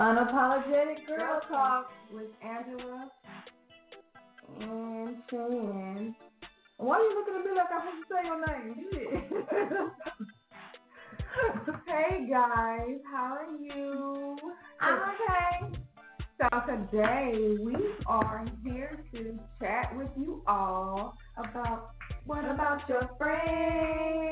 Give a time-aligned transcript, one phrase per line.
[0.00, 1.90] Unapologetic Girl Talk.
[2.10, 3.10] with Angela
[4.58, 6.14] and Cheyenne.
[6.78, 9.90] Why are you looking at me like I want to say your name?
[11.86, 14.36] Hey guys, how are you?
[14.80, 15.78] I'm okay.
[16.40, 17.76] So today we
[18.06, 21.90] are here to chat with you all about
[22.24, 24.29] what about your friends?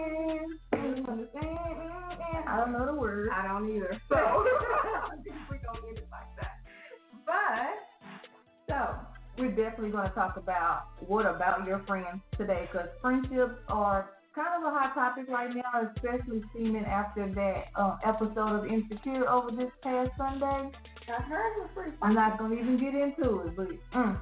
[9.59, 14.73] Definitely going to talk about what about your friends today because friendships are kind of
[14.73, 19.73] a hot topic right now, especially seeming after that uh, episode of Insecure over this
[19.83, 20.71] past Sunday.
[21.09, 24.19] I heard it was pretty I'm not going to even get into it, but mm,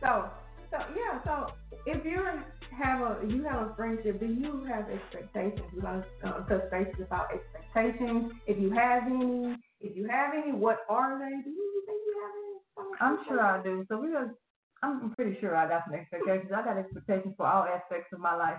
[0.00, 0.30] So,
[0.70, 1.52] so yeah, so
[1.86, 2.22] if you
[2.82, 5.68] have a you have a friendship, do you have expectations?
[5.74, 8.32] We're gonna uh, touch bases about expectations.
[8.46, 11.42] If you have any, if you have any, what are they?
[11.44, 12.54] Do you think you have any?
[13.00, 13.84] I'm sure I do.
[13.88, 14.34] So we're going to,
[14.84, 16.52] I'm pretty sure I got some expectations.
[16.54, 18.58] I got expectations for all aspects of my life.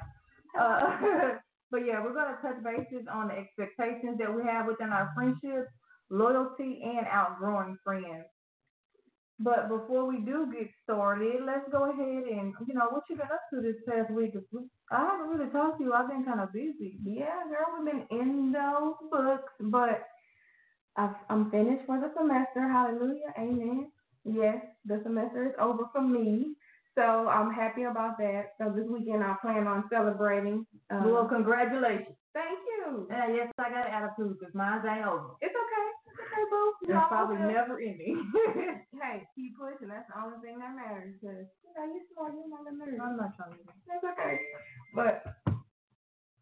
[0.60, 1.38] Uh,
[1.72, 5.12] but yeah, we're going to touch bases on the expectations that we have within our
[5.16, 5.72] friendships,
[6.10, 8.26] loyalty, and outgrowing friends.
[9.38, 13.26] But before we do get started, let's go ahead and, you know, what you been
[13.26, 14.32] up to this past week.
[14.92, 15.94] I haven't really talked to you.
[15.94, 16.98] I've been kind of busy.
[17.04, 20.08] Yeah, girl, we've been in those books, but
[20.96, 22.62] I've, I'm finished for the semester.
[22.62, 23.92] Hallelujah, amen.
[24.26, 26.58] Yes, the semester is over for me,
[26.98, 28.58] so I'm happy about that.
[28.58, 30.66] So this weekend I plan on celebrating.
[30.90, 32.18] Um, well, congratulations.
[32.34, 33.08] thank you.
[33.14, 35.38] And yes, I got attitude because mine ain't over.
[35.42, 35.88] It's okay.
[36.10, 36.74] It's okay, boo.
[36.90, 38.32] It's probably never ending.
[38.96, 39.90] Hey, keep pushing.
[39.90, 41.14] That's the only thing that matters.
[41.20, 42.32] Cause you know you're smart.
[42.34, 42.96] You're not a nerd.
[42.98, 43.60] I'm not trying to.
[43.86, 44.40] That's okay.
[44.96, 45.22] But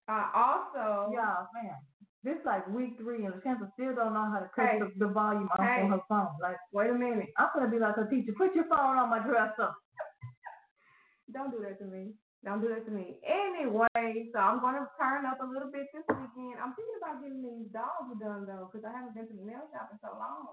[0.07, 1.75] I also Y'all, man,
[2.23, 4.79] this like week three, and Chance still don't know how to cut Hey.
[4.79, 5.81] the, the volume off Hey.
[5.83, 6.35] on her phone.
[6.41, 7.29] Like, wait a minute.
[7.37, 8.33] I'm gonna be like a teacher.
[8.37, 9.71] Put your phone on my dresser.
[11.33, 12.13] Don't do that to me.
[12.43, 13.19] Don't do that to me.
[13.23, 16.59] Anyway, so I'm gonna turn up a little bit this weekend.
[16.59, 19.63] I'm thinking about getting these dogs done though, because I haven't been to the nail
[19.71, 20.47] shop in so long.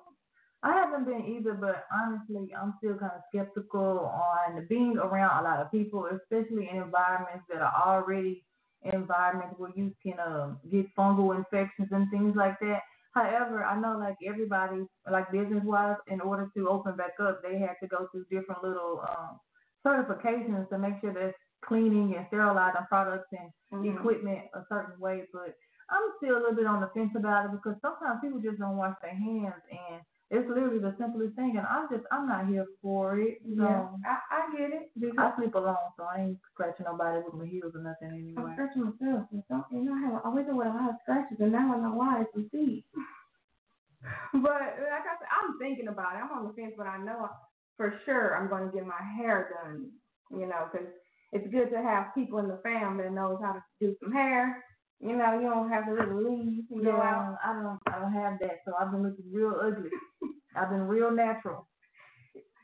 [0.63, 5.49] I haven't been either, but honestly, I'm still kind of skeptical on being around a
[5.49, 8.45] lot of people, especially in environments that are already
[8.83, 12.81] environments where you can uh, get fungal infections and things like that.
[13.13, 17.59] However, I know like everybody, like business wise, in order to open back up, they
[17.59, 19.41] have to go through different little um,
[19.85, 23.99] certifications to make sure they're cleaning and sterilizing products and Mhm.
[23.99, 25.57] equipment a certain way, but
[25.91, 28.77] I'm still a little bit on the fence about it because sometimes people just don't
[28.77, 32.67] wash their hands and it's literally the simplest thing and I'm just I'm not here
[32.81, 33.39] for it.
[33.59, 34.91] So Yeah, I, I get it.
[34.99, 38.53] Because I sleep alone so I ain't scratching nobody with my heels or nothing I'm
[38.55, 39.27] scratching myself.
[39.33, 41.79] And so, you know, I have I up a lot of scratches, and now I
[41.79, 42.85] know why it's some feet.
[44.33, 46.23] but like I said, I'm thinking about it.
[46.23, 47.29] I'm on the fence, but I know
[47.77, 49.91] for sure I'm going to get my hair done.
[50.31, 50.87] You know, because
[51.33, 54.63] it's good to have people in the family that knows how to do some hair.
[55.01, 57.39] You know, you don't have to really leave and go out.
[57.43, 59.91] Yeah, I don't I don't have that, so I've been looking real ugly.
[60.57, 61.67] I've been real natural.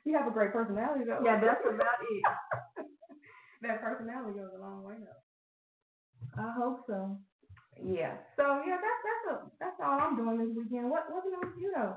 [0.04, 1.20] You have a great personality though.
[1.24, 2.86] Yeah, that's about it.
[3.62, 6.42] that personality goes a long way though.
[6.42, 7.18] I hope so.
[7.82, 8.14] Yeah.
[8.36, 10.90] So yeah, that's that's a that's all I'm doing this weekend.
[10.90, 11.96] What what's new with you though?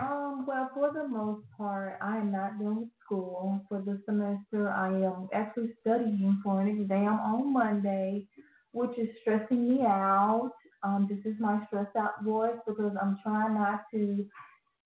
[0.00, 4.70] Um, well, for the most part, I am not doing school for the semester.
[4.70, 8.26] I am actually studying for an exam on Monday,
[8.72, 10.52] which is stressing me out.
[10.82, 14.26] Um, this is my stressed out voice because I'm trying not to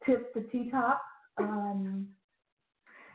[0.05, 1.01] tip the teacup.
[1.39, 2.09] Um,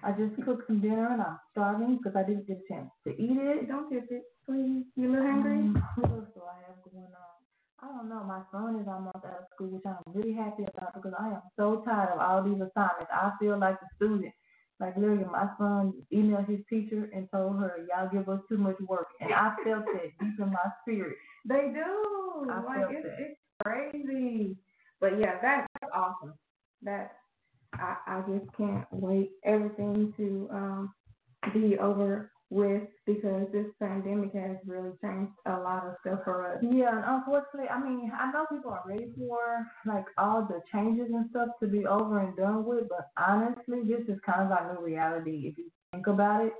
[0.03, 3.11] I just cooked some dinner and I'm starving because I didn't get a chance to
[3.11, 3.67] eat it.
[3.67, 4.85] Don't tip it, please.
[4.95, 5.59] You a little hungry?
[5.59, 7.41] Um, what else do I have going on?
[7.83, 8.23] I don't know.
[8.23, 11.41] My son is almost out of school, which I'm really happy about because I am
[11.57, 13.11] so tired of all these assignments.
[13.11, 14.33] I feel like a student.
[14.81, 18.77] Like literally, my son emailed his teacher and told her, "Y'all give us too much
[18.87, 21.17] work," and I felt that deep in my spirit.
[21.45, 22.49] They do.
[22.51, 23.19] I like felt it's that.
[23.19, 24.57] it's crazy.
[24.99, 26.33] But yeah, that's awesome.
[26.81, 27.13] That
[27.73, 30.93] I I just can't wait everything to um
[31.53, 36.59] be over with because this pandemic has really changed a lot of stuff for us.
[36.61, 41.07] Yeah, and unfortunately, I mean, I know people are ready for like all the changes
[41.13, 44.73] and stuff to be over and done with, but honestly, this is kind of our
[44.73, 46.53] new reality if you think about it.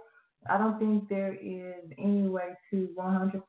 [0.49, 3.41] I don't think there is any way to 100%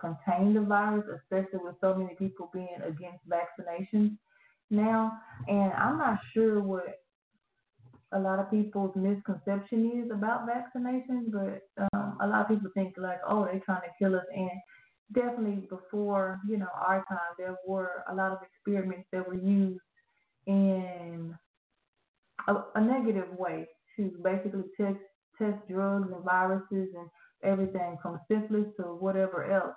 [0.00, 4.16] contain the virus, especially with so many people being against vaccinations
[4.70, 5.12] now.
[5.48, 7.00] And I'm not sure what
[8.12, 12.94] a lot of people's misconception is about vaccinations, but um, a lot of people think
[12.96, 14.24] like, oh, they're trying to kill us.
[14.34, 14.50] And
[15.12, 19.80] definitely before, you know, our time, there were a lot of experiments that were used
[20.46, 21.36] in
[22.46, 23.66] a, a negative way
[23.96, 24.98] to basically test
[25.38, 27.08] test drugs and viruses and
[27.44, 29.76] everything from syphilis to whatever else.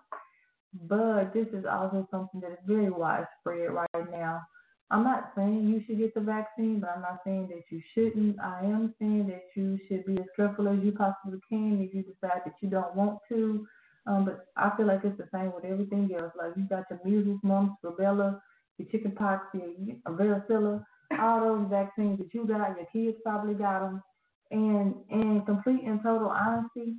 [0.87, 4.41] But this is also something that is very widespread right now.
[4.91, 8.37] I'm not saying you should get the vaccine, but I'm not saying that you shouldn't.
[8.41, 12.03] I am saying that you should be as careful as you possibly can if you
[12.03, 13.65] decide that you don't want to.
[14.05, 16.33] Um, but I feel like it's the same with everything else.
[16.37, 18.41] Like you got your measles, mumps, rubella,
[18.77, 20.83] your chickenpox, your varicella,
[21.19, 24.03] all those vaccines that you got, your kids probably got them.
[24.51, 26.95] And in complete and total honesty,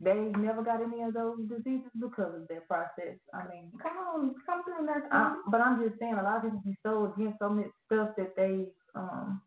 [0.00, 3.16] they never got any of those diseases because of their process.
[3.34, 5.08] I mean, come on, come through there.
[5.48, 8.34] but I'm just saying, a lot of people be so against so much stuff that
[8.36, 9.40] they um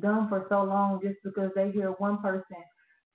[0.00, 2.56] done for so long just because they hear one person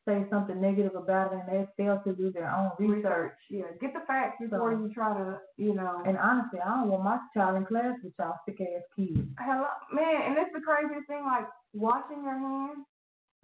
[0.07, 3.33] say something negative about it and they fail to do their own research.
[3.49, 6.01] Yeah, get the facts before so, you try to, you know.
[6.05, 9.27] And honestly, I don't want my child in class with y'all sick ass kids.
[9.39, 11.25] Hello, man, and it's the craziest thing.
[11.25, 12.85] Like washing your hands,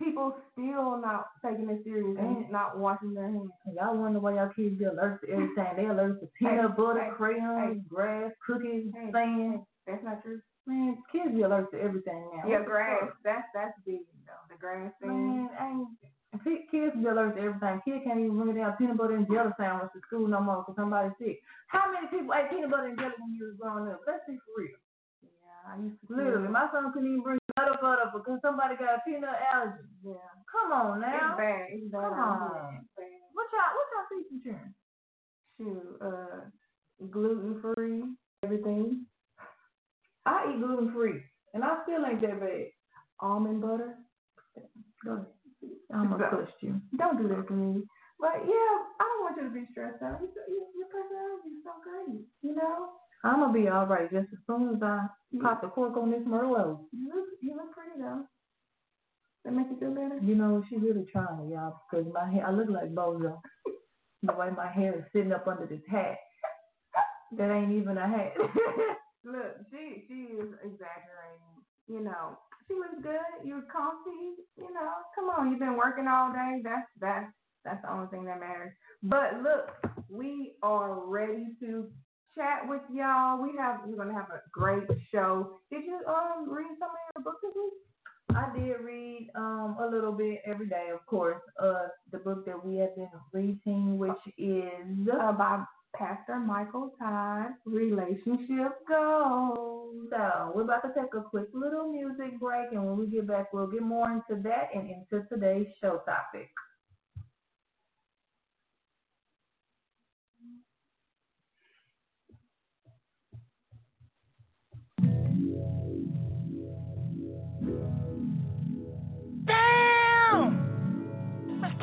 [0.01, 2.51] people still not taking it serious and mm-hmm.
[2.51, 3.51] not washing their hands.
[3.75, 5.73] Y'all wonder why y'all kids be allergic to everything.
[5.75, 9.59] They allergic to peanut hey, butter, hey, crayons, hey, grass, cookies, sand.
[9.87, 10.39] That's not true.
[10.65, 12.49] Man, kids be allergic to everything now.
[12.49, 13.11] Yeah, grass.
[13.23, 14.43] That's that's big though.
[14.49, 15.49] The grass thing.
[15.51, 15.87] Man,
[16.41, 17.81] Kids be allergic to everything.
[17.85, 20.75] Kids can't even bring down peanut butter and jelly sandwich to school no more because
[20.75, 21.37] somebody's sick.
[21.67, 24.01] How many people ate peanut butter and jelly when you was growing up?
[24.07, 24.73] Let's be for real.
[25.21, 26.15] Yeah, I used to.
[26.15, 29.83] Literally, my son couldn't even bring butter butter because somebody got a peanut allergy.
[30.05, 30.13] Yeah.
[30.51, 31.31] Come on now.
[31.31, 31.65] It's bad.
[31.71, 32.01] It's bad.
[32.01, 32.85] Come on.
[33.33, 34.75] What y'all what y'all teaching children?
[35.57, 38.03] Shoot, uh, gluten free,
[38.44, 39.05] everything.
[40.25, 41.21] I eat gluten free,
[41.53, 42.67] and I still ain't that bad.
[43.19, 43.95] Almond butter.
[45.05, 45.25] Go ahead.
[45.94, 46.81] I'm gonna push you.
[46.97, 47.83] Don't do that to me.
[48.19, 50.19] But yeah, I don't want you to be stressed out.
[50.21, 53.02] You, you, your personality is so great, you know.
[53.23, 55.41] I'm gonna be all right just as soon as I mm-hmm.
[55.41, 56.79] pop the cork on this Merlot.
[56.91, 58.23] You look, you look pretty though.
[59.45, 60.19] That make you feel better?
[60.21, 63.39] You know, she's really trying, y'all, because my hair, I look like Bozo.
[64.23, 66.17] the way my hair is sitting up under this hat.
[67.37, 68.33] That ain't even a hat.
[69.25, 71.59] look, she she is exaggerating.
[71.87, 72.37] You know,
[72.67, 73.43] she looks good.
[73.43, 74.39] You're comfy.
[74.57, 75.49] You know, come on.
[75.49, 76.61] You've been working all day.
[76.63, 77.31] That's that's
[77.65, 78.73] that's the only thing that matters.
[79.01, 79.71] But look,
[80.09, 81.89] we are ready to
[82.35, 83.41] chat with y'all.
[83.41, 85.59] We have we're gonna have a great show.
[85.71, 87.74] Did you um read some of your books this week?
[88.35, 91.41] I did read um a little bit every day, of course.
[91.62, 95.63] Uh, the book that we have been reading, which is uh, by
[95.95, 100.07] Pastor Michael Todd, Relationship Goals.
[100.09, 103.53] So we're about to take a quick little music break, and when we get back,
[103.53, 106.50] we'll get more into that and into today's show topic.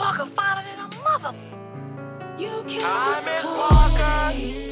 [0.01, 1.39] Miss Parker finer than a mother.
[2.39, 2.87] You can't.
[2.87, 4.70] I'm Miss Parker.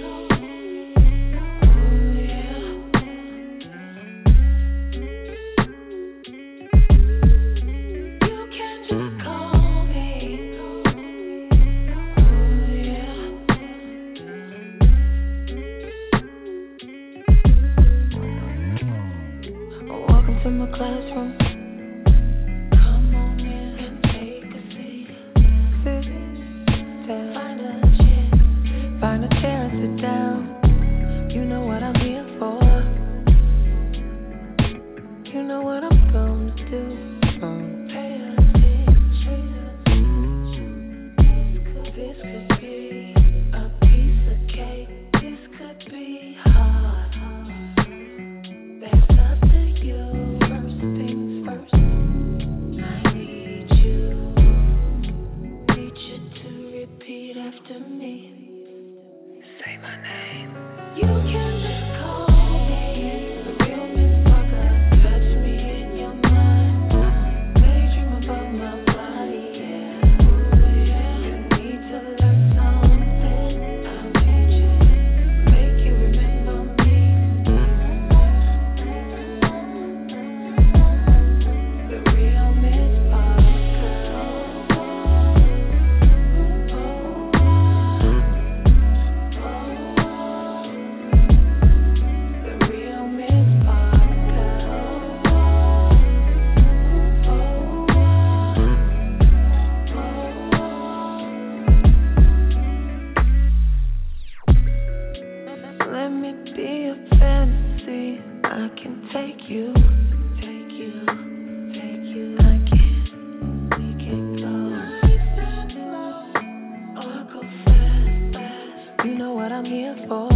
[119.58, 120.28] I'm here for,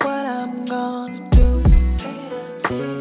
[0.00, 2.95] what I'm gonna do.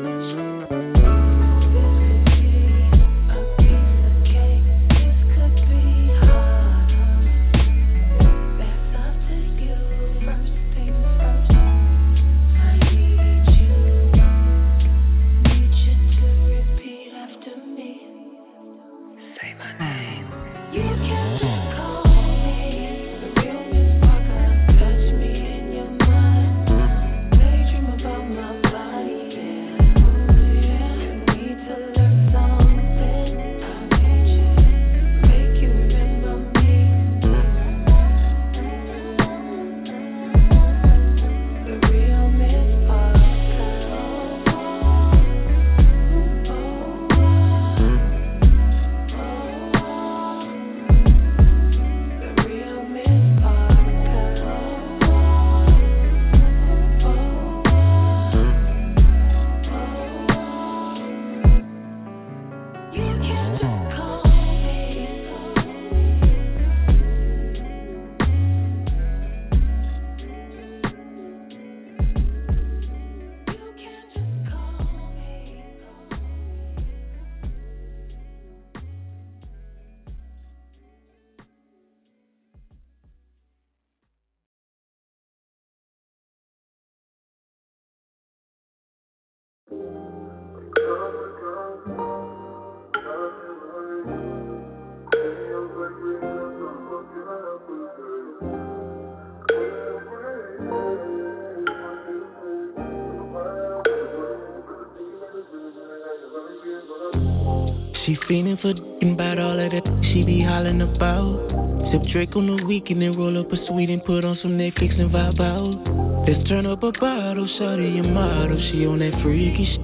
[108.06, 109.82] She feeling for about all of that
[110.14, 111.90] she be hollering about.
[111.92, 115.00] Sip Drake on the weekend and roll up a sweet and put on some Netflix
[115.00, 116.30] and vibe out.
[116.30, 119.82] Let's turn up a bottle, shawty your model, she on that freaky shit.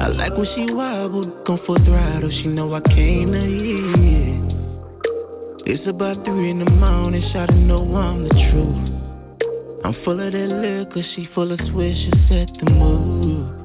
[0.00, 3.40] I like when she wobble, come for throttle, she know I came to
[3.98, 4.42] hit.
[5.66, 9.82] It's about three in the morning, shawty know I'm the truth.
[9.84, 13.61] I'm full of that liquor, she full of swish, she set the mood.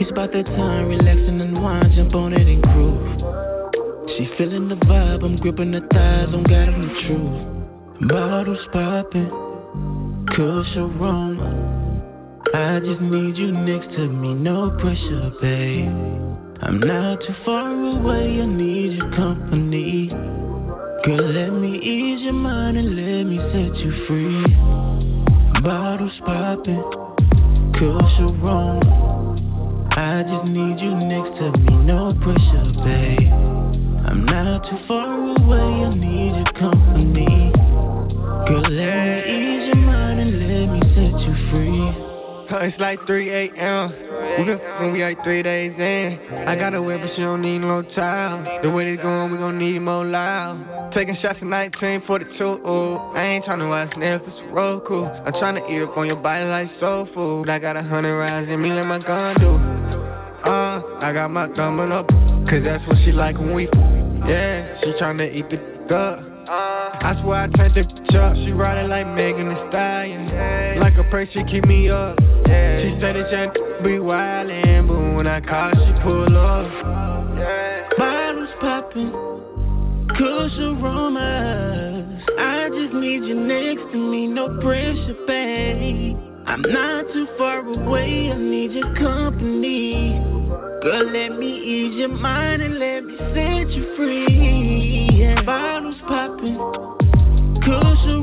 [0.00, 3.12] It's about that time, relax and unwind, jump on it and groove.
[4.16, 8.08] She feeling the vibe, I'm gripping the thighs, I'm got the truth.
[8.08, 9.30] Bottles popping,
[10.28, 11.70] kush aroma.
[12.54, 15.88] I just need you next to me, no pressure, babe.
[16.62, 20.08] I'm not too far away, I need your company.
[21.04, 25.62] Girl, let me ease your mind and let me set you free.
[25.62, 26.82] Bottles popping,
[27.74, 29.11] kush aroma.
[29.94, 33.28] I just need you next to me, no pressure, babe.
[34.06, 37.52] I'm not too far away, I need your company.
[38.48, 39.41] Girl, let
[42.60, 43.90] It's like 3 a.m.
[44.38, 46.18] We f***ing, we like three days in.
[46.46, 48.46] I got a whip, but she don't need no child.
[48.62, 50.92] The way it's going, we gon' need more loud.
[50.94, 52.44] Taking shots at 1942.
[52.44, 52.96] Ooh.
[53.16, 55.04] I ain't tryna watch Netflix Roku.
[55.04, 57.48] I'm tryna eat up on your body like soul food.
[57.48, 59.54] I got a hundred rounds in me, let my gun do.
[60.44, 62.08] Uh, I got my thumb up,
[62.48, 63.68] cause that's what she like when we.
[64.28, 67.02] Yeah, she tryna eat the d- up.
[67.02, 68.36] I swear I turned the bitch up.
[68.36, 70.80] She riding like Megan Thee Stallion.
[70.80, 72.18] Like a pray, she keep me up.
[72.46, 76.66] She said that young be wildin', but when I call, she pull up.
[77.98, 79.12] Bottles popping,
[80.16, 82.22] kush aromas.
[82.38, 86.16] I just need you next to me, no pressure, babe.
[86.46, 90.20] I'm not too far away, I need your company.
[90.82, 94.81] Girl, let me ease your mind and let me set you free.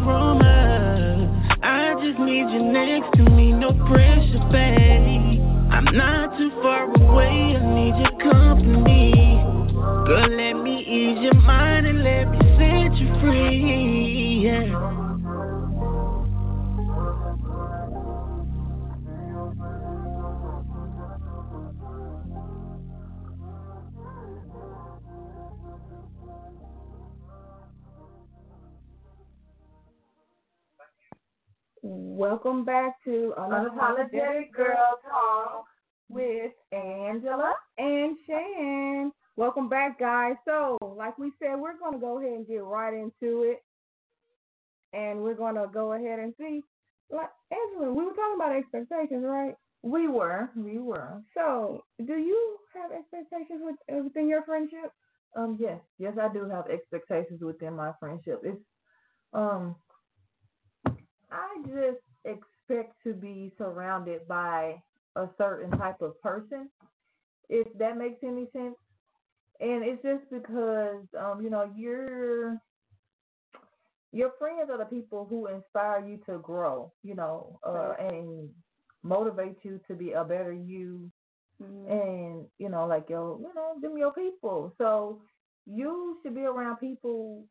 [0.10, 1.30] Aromas.
[1.62, 5.42] I just need you next to me, no pressure, babe.
[5.72, 9.13] I'm not too far away, I need your company.
[10.06, 14.42] Girl, let me ease your mind and let me set you free.
[14.46, 14.89] Yeah.
[31.82, 35.66] Welcome back to Unapologetic Girl Talk
[36.10, 37.54] with Angela.
[37.78, 39.12] and Shan.
[39.38, 40.36] Welcome back, guys.
[40.46, 43.64] So, like we said, we're going to go ahead and get right into it.
[44.92, 46.62] And we're going to go ahead and see.
[47.10, 49.56] Like, Angela, we were talking about expectations, right?
[49.82, 51.22] We were, we were.
[51.34, 54.92] So, do you have expectations with, uh, within your friendship?
[55.36, 58.42] Um, yes, yes, I do have expectations within my friendship.
[58.44, 58.62] It's,
[59.34, 59.76] um,
[61.32, 64.82] I just expect to be surrounded by
[65.16, 66.70] a certain type of person,
[67.50, 68.76] if that makes any sense.
[69.60, 72.58] And it's just because, um, you know, your
[74.12, 78.50] your friends are the people who inspire you to grow, you know, uh, and
[79.04, 81.12] motivate you to be a better you
[81.60, 84.74] and you know like your you know them your people.
[84.78, 85.22] So
[85.66, 87.46] you should be around people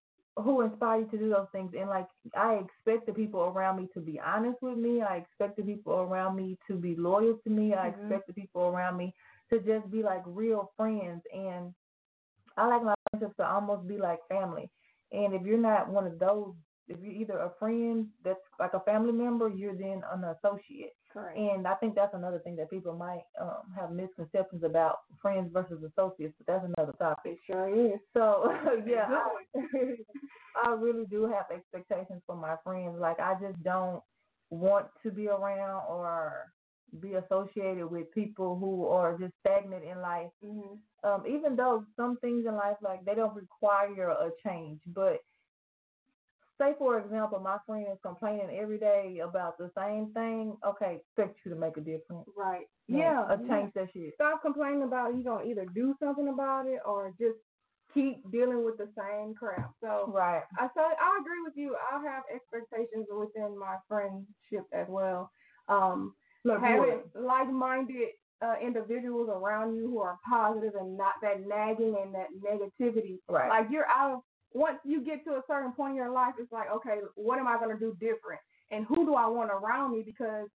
[0.48, 1.72] who inspire you to do those things.
[1.78, 5.02] And like i expect the people around me to be honest with me.
[5.02, 7.74] I expect the people around me to be loyal to me.
[7.74, 7.88] I Mhm.
[7.88, 9.14] expect the people around me
[9.50, 11.22] to just be like real friends.
[11.34, 11.74] And
[12.56, 14.70] i like my friendships to almost be like family.
[15.12, 16.54] And if you're not one of those
[16.88, 21.38] if you're either a friend that's like a family member you're then an associate Correct.
[21.38, 25.82] and I think that's another thing that people might um, have misconceptions about friends versus
[25.82, 27.32] associates, but that's another topic.
[27.32, 28.00] It sure is.
[28.14, 28.52] So
[28.86, 29.60] yeah, I,
[30.64, 32.96] I really do have expectations for my friends.
[33.00, 34.02] Like I just don't
[34.50, 36.52] want to be around or
[37.00, 40.30] be associated with people who are just stagnant in life.
[40.42, 45.20] hmm Um, even though some things in life like they don't require a change, but
[46.60, 50.56] say for example, my friend is complaining every day about the same thing.
[50.66, 52.28] Okay, expect you to make a difference.
[52.36, 52.66] Right.
[52.88, 53.24] Like, yeah.
[53.28, 53.48] a yeah.
[53.48, 54.14] change that shit.
[54.14, 55.16] Stop complaining about it.
[55.16, 57.38] You're going to either do something about it or just
[57.94, 59.72] keep dealing with the same crap.
[59.82, 60.42] So Right.
[60.58, 61.76] I so I agree with you.
[61.92, 65.30] I have expectations within my friendship as well.
[65.68, 68.08] Um, Look, having like-minded
[68.40, 73.18] uh, individuals around you who are positive and not that nagging and that negativity.
[73.28, 73.48] Right.
[73.48, 74.20] Like you're out of
[74.52, 77.46] once you get to a certain point in your life, it's like, okay, what am
[77.46, 78.40] I going to do different?
[78.70, 80.02] And who do I want around me?
[80.04, 80.48] Because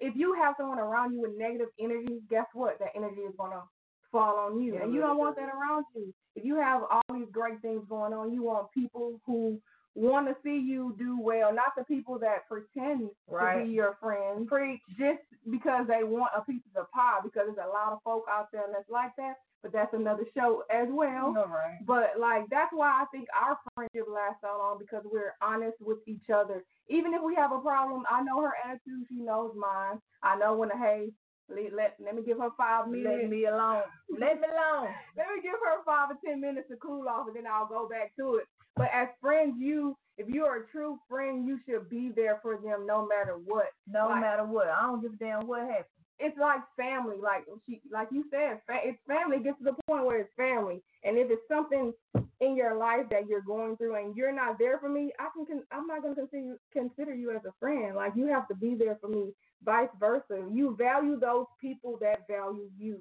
[0.00, 2.78] if you have someone around you with negative energy, guess what?
[2.78, 3.62] That energy is going to
[4.10, 4.78] fall on you.
[4.80, 6.12] And you don't want that around you.
[6.36, 9.60] If you have all these great things going on, you want people who
[9.94, 14.48] want to see you do well, not the people that pretend to be your friends.
[14.48, 17.20] Preach just because they want a piece of the pie.
[17.22, 19.34] Because there's a lot of folk out there that's like that.
[19.64, 21.34] But that's another show as well.
[21.38, 21.78] All right.
[21.86, 25.98] But like that's why I think our friendship lasts so long because we're honest with
[26.06, 26.62] each other.
[26.90, 30.00] Even if we have a problem, I know her attitude, she knows mine.
[30.22, 31.08] I know when to hey,
[31.48, 33.20] let let, let me give her five minutes.
[33.22, 33.82] Let me alone.
[34.10, 34.92] Let me alone.
[35.16, 37.88] Let me give her five or ten minutes to cool off, and then I'll go
[37.88, 38.44] back to it.
[38.76, 42.56] But as friends, you, if you are a true friend, you should be there for
[42.58, 43.68] them no matter what.
[43.88, 44.68] No Like- matter what.
[44.68, 45.86] I don't give a damn what happens.
[46.18, 49.38] It's like family, like she, like you said, fa- it's family.
[49.38, 51.92] It gets to the point where it's family, and if it's something
[52.40, 55.46] in your life that you're going through and you're not there for me, I can,
[55.46, 57.96] con- I'm not going to consider you, consider you as a friend.
[57.96, 59.32] Like you have to be there for me.
[59.64, 63.00] Vice versa, you value those people that value you.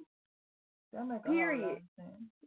[0.94, 1.80] That make a whole lot Period.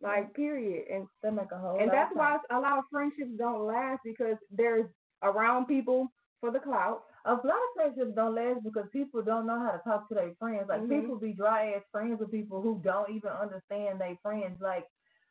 [0.02, 3.66] Like period, and That make a whole and that's why a lot of friendships don't
[3.66, 4.86] last because there's
[5.22, 6.08] around people
[6.40, 7.02] for the clout.
[7.26, 10.34] A lot of friendships don't last because people don't know how to talk to their
[10.38, 10.68] friends.
[10.68, 10.88] Like Mhm.
[11.00, 14.60] people be dry ass friends with people who don't even understand their friends.
[14.60, 14.86] Like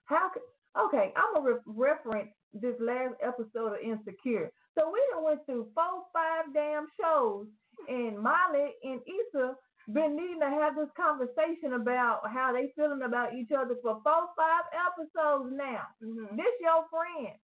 [0.06, 0.30] how?
[0.30, 0.44] Could,
[0.78, 4.52] okay, I'm gonna re- reference this last episode of Insecure.
[4.78, 7.48] So we done went through four, five damn shows,
[7.88, 9.56] and Molly and Issa
[9.92, 14.34] been needing to have this conversation about how they feeling about each other for four,
[14.34, 15.86] five episodes now.
[16.02, 16.36] Mm-hmm.
[16.36, 17.38] This your friend.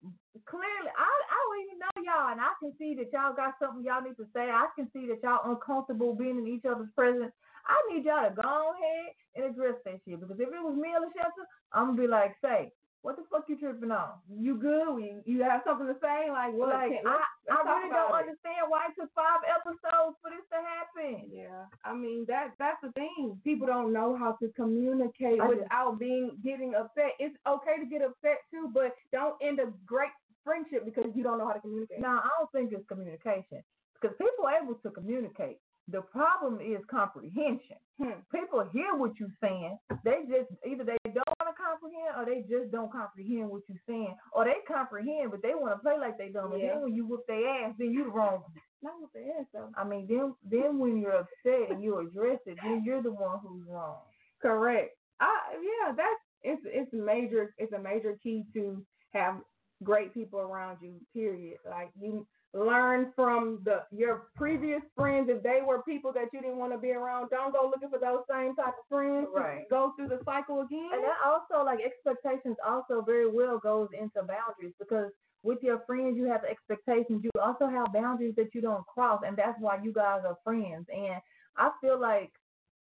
[0.46, 3.83] Clearly, I I don't even know y'all, and I can see that y'all got something
[3.83, 4.46] y'all need to say.
[4.46, 7.35] I can see that y'all uncomfortable being in each other's presence.
[7.66, 10.94] I need y'all to go ahead and address that shit because if it was me
[10.94, 12.72] or Lashetta, I'm gonna be like, say,
[13.03, 14.19] what the fuck you tripping on?
[14.29, 14.99] You good?
[14.99, 16.29] You, you have something to say?
[16.31, 16.71] Like what?
[16.75, 18.21] like I, let's- I let's really don't it.
[18.27, 21.31] understand why it took five episodes for this to happen.
[21.33, 23.39] Yeah, I mean that that's the thing.
[23.45, 27.15] People don't know how to communicate I just- without being getting upset.
[27.19, 30.11] It's okay to get upset too, but don't end a great
[30.45, 32.01] friendship because you don't know how to communicate.
[32.01, 33.63] No, I don't think it's communication
[34.01, 35.59] because people are able to communicate.
[35.90, 37.77] The problem is comprehension.
[38.01, 38.20] Hmm.
[38.33, 39.79] People hear what you're saying.
[40.05, 43.83] They just either they don't want to comprehend or they just don't comprehend what you're
[43.88, 46.53] saying, or they comprehend but they want to play like they don't.
[46.53, 46.74] And Yeah.
[46.74, 48.44] then when you whip their ass, then you the wrong.
[48.83, 49.70] Not with the ass though.
[49.77, 53.40] I mean, then then when you're upset and you address it, then you're the one
[53.40, 53.98] who's wrong.
[54.40, 54.90] Correct.
[55.20, 57.55] I yeah, that's it's it's major.
[57.59, 59.40] It's a major key to have
[59.83, 61.01] great people around you.
[61.12, 61.59] Period.
[61.68, 65.29] Like you learn from the your previous friends.
[65.31, 67.99] If they were people that you didn't want to be around, don't go looking for
[67.99, 69.29] those same type of friends.
[69.35, 69.69] Right.
[69.69, 70.91] Go through the cycle again.
[70.93, 75.11] And that also, like expectations, also very well goes into boundaries because
[75.43, 77.23] with your friends, you have expectations.
[77.23, 80.87] You also have boundaries that you don't cross, and that's why you guys are friends.
[80.93, 81.21] And
[81.57, 82.33] I feel like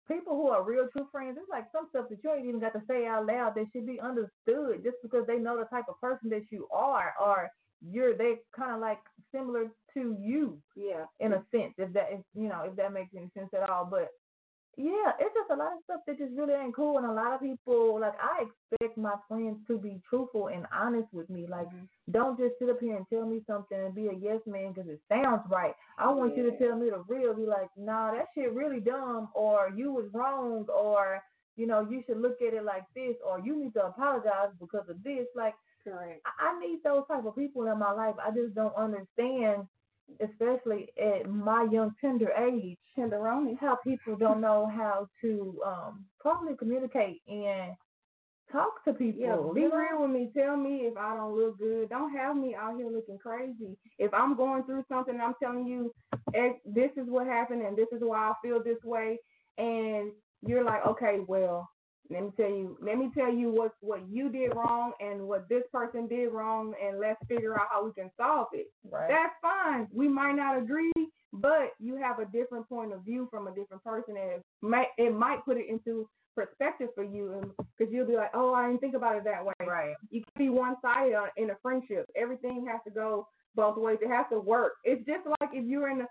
[0.06, 2.72] people who are real true friends, it's like some stuff that you ain't even got
[2.72, 6.00] to say out loud that should be understood just because they know the type of
[6.00, 8.98] person that you are, or you're they kind of like
[9.32, 11.04] similar to you yeah.
[11.20, 13.86] in a sense, if that if you know if that makes any sense at all.
[13.90, 14.08] But
[14.76, 17.34] yeah, it's just a lot of stuff that just really ain't cool, and a lot
[17.34, 21.46] of people like I expect my friends to be truthful and honest with me.
[21.48, 22.12] Like, mm-hmm.
[22.12, 24.88] don't just sit up here and tell me something and be a yes man because
[24.88, 25.74] it sounds right.
[25.98, 27.34] I want you to tell me the real.
[27.34, 31.22] Be like, nah, that shit really dumb, or you was wrong, or
[31.56, 34.88] you know you should look at it like this, or you need to apologize because
[34.88, 35.26] of this.
[35.34, 35.54] Like.
[35.90, 36.20] Correct.
[36.26, 38.14] I I need those type of people in my life.
[38.24, 39.66] I just don't understand,
[40.20, 43.58] especially at my young tender age, Tenderoni.
[43.58, 47.72] how people don't know how to um properly communicate and
[48.50, 49.20] talk to people.
[49.20, 49.76] Yeah, be you know?
[49.76, 50.30] real with me.
[50.36, 51.90] Tell me if I don't look good.
[51.90, 53.76] Don't have me out here looking crazy.
[53.98, 55.92] If I'm going through something, I'm telling you,
[56.34, 59.18] eh, this is what happened, and this is why I feel this way,
[59.58, 60.12] and
[60.46, 61.68] you're like, okay, well,
[62.10, 65.48] let me tell you, let me tell you what what you did wrong and what
[65.48, 68.68] this person did wrong, and let's figure out how we can solve it.
[68.90, 69.08] Right.
[69.08, 69.88] That's fine.
[69.92, 70.92] We might not agree,
[71.32, 74.88] but you have a different point of view from a different person, and it might
[74.96, 78.80] it might put it into perspective for you, because you'll be like, oh, I didn't
[78.80, 79.52] think about it that way.
[79.66, 79.94] right.
[80.10, 82.06] You can be one sided in a friendship.
[82.16, 83.98] Everything has to go both ways.
[84.00, 84.74] It has to work.
[84.84, 86.06] It's just like if you're in a,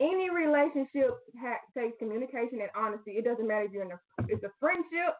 [0.00, 3.12] any relationship ha- takes communication and honesty.
[3.12, 5.14] It doesn't matter if you're in a it's a friendship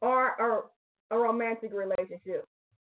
[0.00, 2.44] or a, a romantic relationship.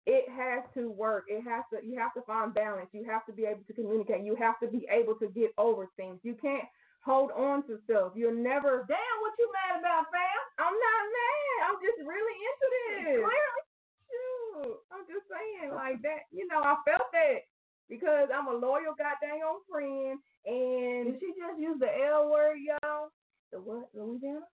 [0.06, 1.24] It has to work.
[1.28, 1.86] It has to.
[1.86, 2.88] You have to find balance.
[2.92, 4.24] You have to be able to communicate.
[4.24, 6.18] You have to be able to get over things.
[6.22, 6.64] You can't
[7.04, 8.12] hold on to stuff.
[8.16, 8.88] You'll never.
[8.88, 10.40] Damn, what you mad about, fam?
[10.58, 11.58] I'm not mad.
[11.68, 13.22] I'm just really into this.
[13.22, 13.62] Clearly.
[14.10, 16.26] Shoot, I'm just saying like that.
[16.32, 17.46] You know, I felt that
[17.90, 22.58] because I'm a loyal goddamn old friend, and Did she just use the L word,
[22.64, 23.10] y'all?
[23.52, 24.46] the what Louisiana?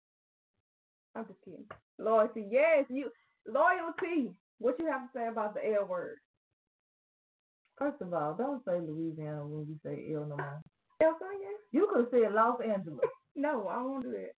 [1.16, 1.66] I'm just kidding.
[2.00, 3.12] Loyalty, yes, you
[3.48, 4.34] loyalty.
[4.60, 6.18] What you have to say about the L word?
[7.78, 10.62] First of all, don't say Louisiana when you say L no more.
[11.04, 11.40] L something?
[11.74, 13.00] You could have said Los Angeles.
[13.38, 14.32] No, I won't do that.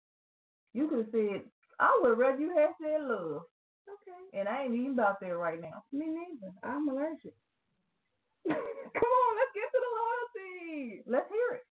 [0.75, 1.43] You could have said,
[1.81, 3.43] I would rather you had said love.
[3.89, 5.85] Okay, And I ain't even about that right now.
[5.93, 6.53] me neither.
[6.63, 7.35] I'm allergic.
[8.49, 11.03] Come on, let's get to the loyalty.
[11.07, 11.65] Let's hear it.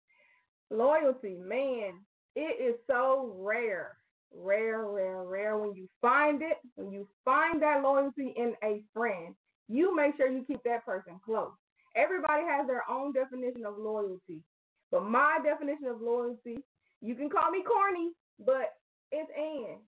[0.74, 2.00] Loyalty, man,
[2.34, 3.96] it is so rare.
[4.34, 5.58] Rare, rare, rare.
[5.58, 9.34] When you find it, when you find that loyalty in a friend,
[9.68, 11.52] you make sure you keep that person close.
[11.94, 14.40] Everybody has their own definition of loyalty.
[14.90, 16.58] But my definition of loyalty,
[17.02, 18.12] you can call me corny,
[18.44, 18.72] but
[19.10, 19.78] it's Ann.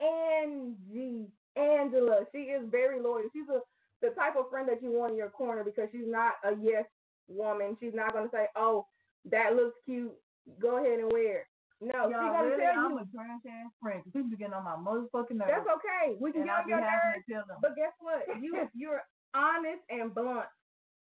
[0.00, 1.26] Angie.
[1.56, 2.20] Angela.
[2.32, 3.24] She is very loyal.
[3.32, 3.60] She's a
[4.02, 6.84] the type of friend that you want in your corner because she's not a yes
[7.28, 7.76] woman.
[7.80, 8.86] She's not gonna say, Oh,
[9.26, 10.12] that looks cute.
[10.58, 11.46] Go ahead and wear it.
[11.82, 14.02] No, she's Y'all, gonna really, tell I'm you a trash ass friend.
[14.12, 15.50] people getting on my motherfucking nerves.
[15.52, 16.16] that's okay.
[16.20, 17.24] We can and get on your nerves.
[17.30, 17.42] to.
[17.62, 18.24] But guess what?
[18.42, 19.02] You you're
[19.34, 20.46] honest and blunt.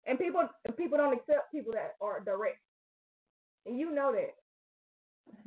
[0.05, 2.59] And people people don't accept people that are direct.
[3.65, 4.31] And you know that.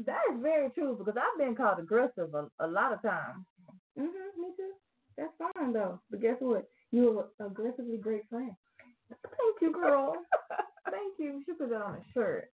[0.07, 3.45] That is very true because I've been called aggressive a, a lot of times.
[3.99, 4.73] Mhm, me too.
[5.19, 6.01] That's fine though.
[6.11, 6.67] But guess what?
[6.93, 8.53] You're an aggressively great friend.
[9.09, 10.15] Thank you, girl.
[10.91, 11.27] Thank you.
[11.27, 12.51] You should put that on a shirt.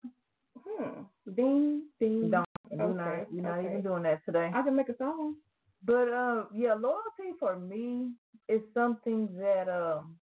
[0.59, 1.03] Hmm.
[1.35, 2.31] Ding ding.
[2.31, 2.47] Don't.
[2.71, 3.33] You're Okay, not.
[3.33, 3.68] You're not okay.
[3.68, 4.51] even doing that today.
[4.55, 5.37] I can make a song.
[5.85, 8.12] But um, yeah, loyalty for me
[8.49, 10.16] is something that um,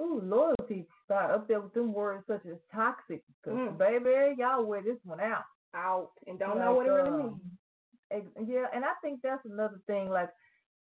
[0.00, 3.22] ooh, loyalty start up there with them words such as toxic.
[3.44, 3.78] 'Cause, Mm.
[3.78, 5.44] baby, y'all wear this one out.
[5.74, 7.40] Out and don't know what it really Like, means.
[8.38, 10.08] um, Yeah, and I think that's another thing.
[10.08, 10.30] Like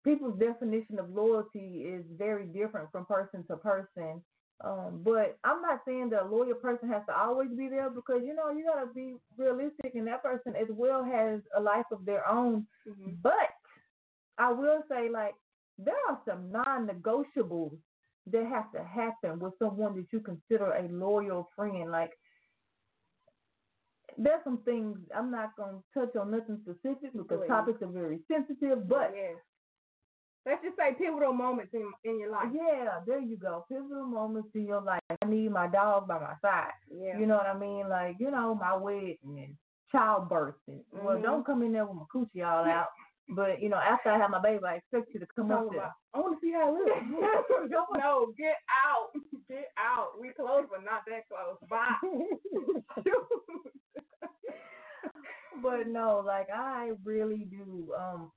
[0.04, 4.22] people's definition of loyalty is very different from person to person.
[4.62, 8.22] Um, but I'm not saying that a loyal person has to always be there because
[8.24, 12.04] you know you gotta be realistic, and that person as well has a life of
[12.04, 12.66] their own.
[12.86, 13.20] Mhm.
[13.20, 13.50] But
[14.38, 15.34] I will say, like,
[15.78, 17.76] there are some non-negotiables
[18.26, 21.90] that have to happen with someone that you consider a loyal friend.
[21.90, 22.16] Like,
[24.16, 27.48] there's some things I'm not gonna touch on nothing specific because Please.
[27.48, 28.88] topics are very sensitive.
[28.88, 29.14] But.
[30.46, 32.48] Let's just say pivotal moments in in your life.
[32.52, 33.64] yeah, there you go.
[33.68, 35.00] Pivotal moments in your life.
[35.22, 36.72] I need my dog by my side.
[36.94, 37.18] Yeah.
[37.18, 37.88] You know what I mean?
[37.88, 39.56] Like, you know, my wedding and
[39.90, 40.56] childbirth.
[40.68, 41.22] And, Well, Mhm.
[41.22, 42.88] don't come in there with my coochie all out.
[43.30, 45.72] But you know, after I have my baby, I expect you to come Talk up
[45.72, 45.94] there.
[46.12, 47.00] I want to see how it looks.
[47.96, 49.12] no, get out.
[49.48, 50.20] Get out.
[50.20, 51.56] We close, but not that close.
[51.70, 51.96] Bye.
[55.62, 58.30] but no, like I really do um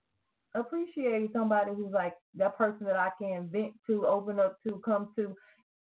[0.60, 5.10] appreciate somebody who's like that person that I can vent to, open up to, come
[5.15, 5.36] to.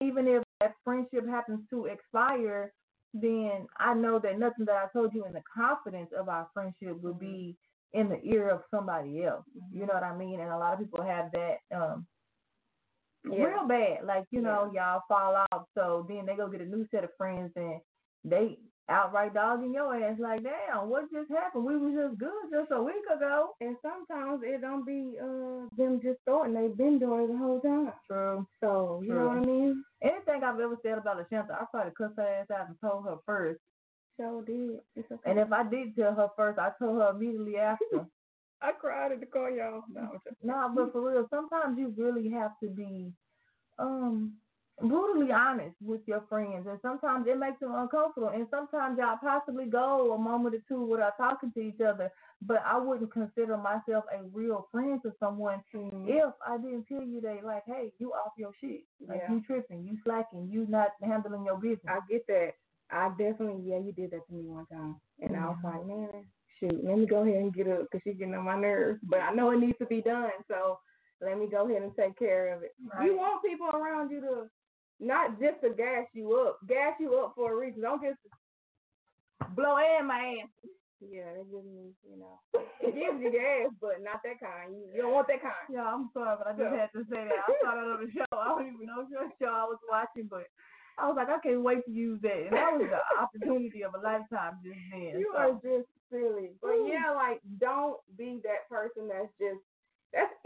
[0.02, 2.74] Even if that friendship happens to expire,
[3.14, 7.02] then I know that nothing that I told you in the confidence of our friendship
[7.02, 7.56] will be
[7.94, 9.46] in the ear of somebody else.
[9.72, 10.40] You know what I mean?
[10.40, 12.08] And a lot of people have that um
[13.26, 13.46] Yeah.
[13.46, 14.06] real bad.
[14.06, 17.12] Like, you know, y'all fall out, so then they go get a new set of
[17.18, 17.80] friends and
[18.26, 18.58] they
[18.90, 21.66] outright dogging your ass like, damn, what just happened?
[21.66, 23.56] We was just good just a week ago.
[23.62, 26.54] And sometimes it don't be uh them just starting.
[26.54, 27.94] They've been doing it the whole time.
[28.08, 28.46] True.
[28.60, 29.84] So you know what I mean?
[30.02, 33.18] Anything I've ever said about LaShanta, I probably cussed her ass out and told her
[33.26, 33.60] first.
[34.20, 34.80] So did.
[34.98, 35.16] Okay.
[35.26, 38.06] And if I did tell her first, I told her immediately after.
[38.62, 39.84] I cried at the car, y'all.
[39.94, 43.12] No, just- no, but for real, sometimes you really have to be
[43.80, 44.34] um
[44.82, 49.66] brutally honest with your friends and sometimes it makes them uncomfortable and sometimes y'all possibly
[49.66, 54.04] go a moment or two without talking to each other but i wouldn't consider myself
[54.12, 56.08] a real friend to someone Mhm.
[56.10, 59.34] if i didn't tell you that like hey you off your shit like Yeah.
[59.34, 62.54] you tripping you slacking you not handling your business I get that.
[62.92, 66.26] I definitely, yeah, you did that to me one time, and I was like, man,
[66.60, 69.00] shoot, let me go ahead and get up because she's getting on my nerves.
[69.04, 70.78] But I know it needs to be done, so
[71.20, 72.76] let me go ahead and take care of it.
[72.94, 73.06] Right.
[73.08, 74.50] You want people around you to
[75.00, 77.82] not just to gas you up, gas you up for a reason.
[77.82, 78.20] Don't just
[79.56, 80.50] blow air in my ass.
[81.04, 82.40] Yeah, that gives me, you know,
[82.80, 84.72] it gives you gas, but not that kind.
[84.72, 85.68] You, you don't want that kind.
[85.70, 86.80] yeah i'm sorry but i just Yeah.
[86.88, 89.32] had to say that i saw that on the show i don't even know what
[89.38, 90.48] show i was watching but
[90.96, 92.38] I was like, I can't wait to use that.
[92.38, 95.18] And that was the opportunity of a lifetime just then.
[95.18, 95.40] You so.
[95.42, 96.54] are just silly.
[96.62, 99.63] But yeah, like don't be that person that's just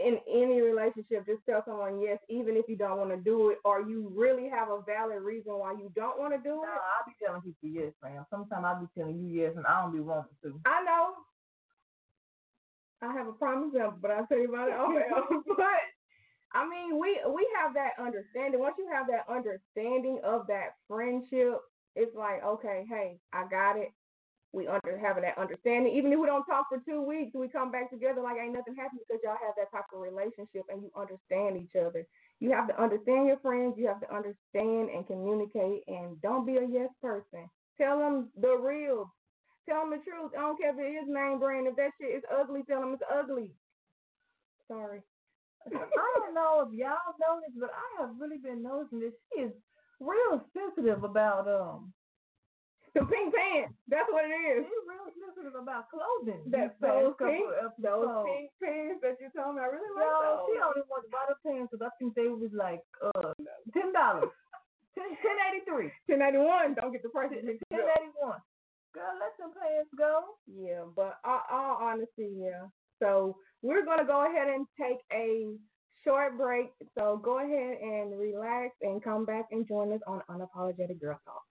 [0.00, 1.26] in any relationship.
[1.26, 4.48] Just tell someone yes, even if you don't want to do it, or you really
[4.48, 6.68] have a valid reason why you don't want to do No, it.
[6.68, 8.24] I'll be telling people yes, man.
[8.30, 10.60] Sometimes I'll be telling you yes, and I don't be wanting to.
[10.66, 11.14] I know.
[13.02, 15.06] I have a prime example, but I'll tell you about it.
[15.56, 15.82] But
[16.52, 18.60] I mean, we we have that understanding.
[18.60, 21.60] Once you have that understanding of that friendship,
[21.94, 23.90] it's like, okay, hey, I got it.
[24.52, 25.92] We under having that understanding.
[25.94, 28.76] Even if we don't talk for two weeks, we come back together like ain't nothing
[28.76, 32.06] happened because y'all have that type of relationship and you understand each other.
[32.40, 33.74] You have to understand your friends.
[33.76, 37.50] You have to understand and communicate, and don't be a yes person.
[37.80, 39.12] Tell them the real.
[39.68, 40.32] Tell them the truth.
[40.36, 41.66] I don't care if it is name brand.
[41.66, 43.52] If that shit is ugly, tell them it's ugly.
[44.68, 45.02] Sorry.
[45.66, 49.52] I don't know if y'all noticed, but I have really been noticing that she is
[50.00, 51.92] real sensitive about um.
[52.94, 53.74] The pink pants.
[53.88, 54.64] That's what it is.
[54.64, 56.42] She's really sensitive about clothing.
[56.50, 57.44] That those pink,
[57.78, 59.62] those pink pants that you told me.
[59.62, 60.40] I really like No, those.
[60.48, 63.32] she only wanted to buy the pants because I think they was like uh
[63.76, 64.32] ten dollars.
[64.96, 65.92] Ten ten eighty three.
[66.08, 66.74] Ten ninety one.
[66.74, 67.30] Don't get the price.
[67.30, 68.40] Ten eighty one.
[68.96, 70.40] Girl, let them pants go.
[70.48, 72.66] Yeah, but all, all honesty, yeah.
[72.98, 75.52] So we're gonna go ahead and take a
[76.04, 76.70] short break.
[76.96, 81.42] So go ahead and relax and come back and join us on Unapologetic Girl Talk.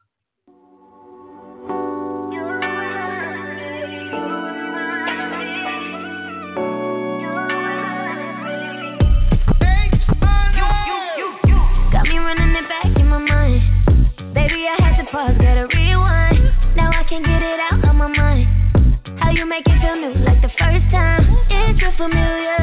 [19.37, 21.21] You make it feel new like the first time?
[21.51, 22.57] It's too familiar.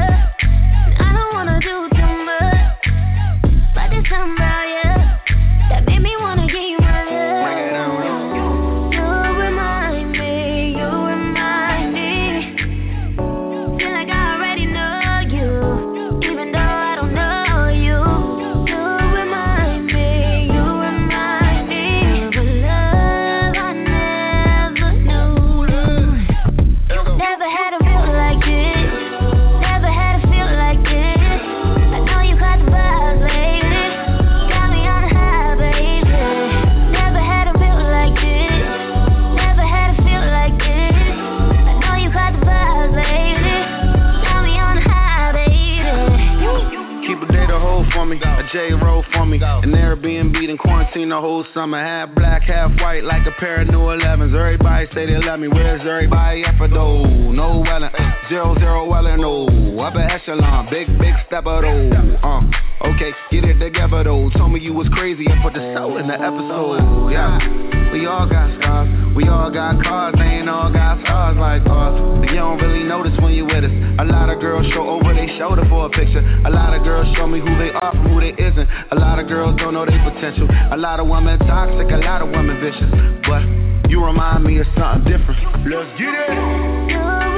[0.99, 1.94] I don't wanna do
[51.53, 51.79] summer.
[51.83, 54.35] Half black, half white, like a pair of new 11s.
[54.35, 55.47] Everybody say they love me.
[55.47, 57.03] Where's everybody at for though?
[57.05, 57.91] No Wellen,
[58.29, 59.45] zero zero Wellen, no.
[59.81, 62.17] Upper echelon, big big stepper though.
[62.23, 62.41] Uh,
[63.35, 64.29] get it together though.
[64.37, 67.11] Told me you was crazy and put the soul in the episode.
[67.11, 67.35] Yeah,
[67.91, 70.15] we all got scars, we all got cars.
[70.17, 71.95] They ain't all got scars like ours.
[72.23, 73.75] But you don't really notice when you with us.
[73.99, 76.23] A lot of girls show over their shoulder for a picture.
[76.47, 78.67] A lot of girls show me who they are from who they isn't.
[78.91, 80.47] A lot of girls don't know their potential.
[80.71, 82.91] A lot of women toxic, a lot of women vicious.
[83.27, 83.43] But
[83.91, 85.67] you remind me of something different.
[85.67, 87.34] Let's get it.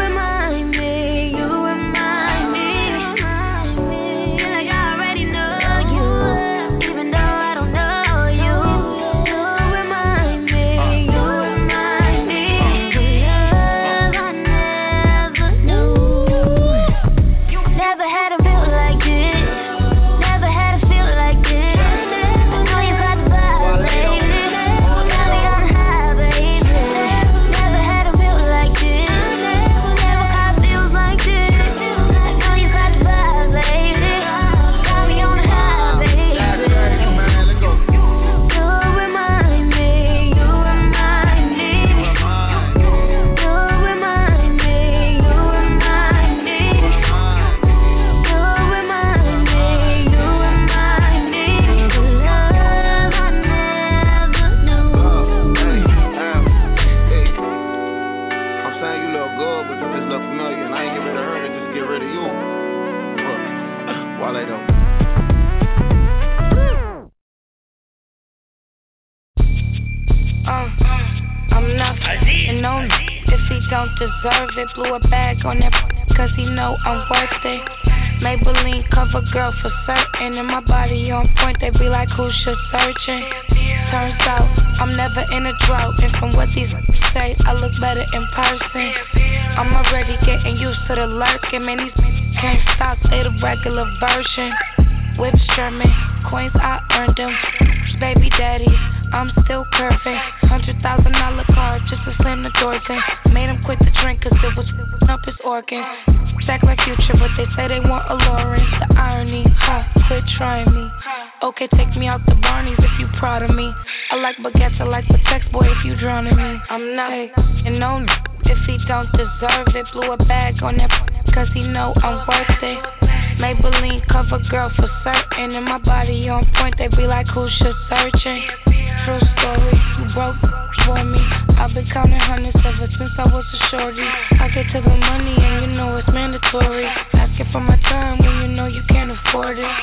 [131.67, 133.99] I've been counting hundreds ever since I was a shorty.
[133.99, 136.87] I get to the money and you know it's mandatory.
[137.11, 139.75] Asking for my time when you know you can't afford it.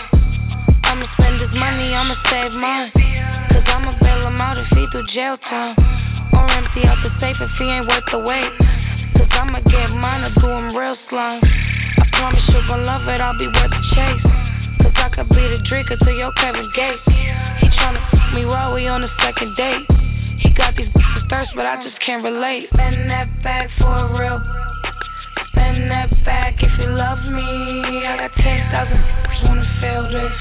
[0.80, 2.88] I'ma spend this money, I'ma save mine.
[3.52, 5.76] Cause I'ma bail him out if he do jail time.
[6.32, 8.48] Or empty out the safe if he ain't worth the wait.
[9.20, 11.44] Cause I'ma get mine or do him real slime.
[11.44, 14.24] I promise you gon' love it, I'll be worth the chase.
[14.88, 17.04] Cause I could be the Dreka to your Kevin Gates.
[17.60, 18.00] He tryna
[18.32, 20.03] me while we on the second date.
[20.44, 22.68] He got these bitches thirst, but I just can't relate.
[22.72, 24.38] Spend that bag for real.
[25.50, 28.04] Spend that bag if you love me.
[28.04, 30.36] I got 10,000 wanna feel this.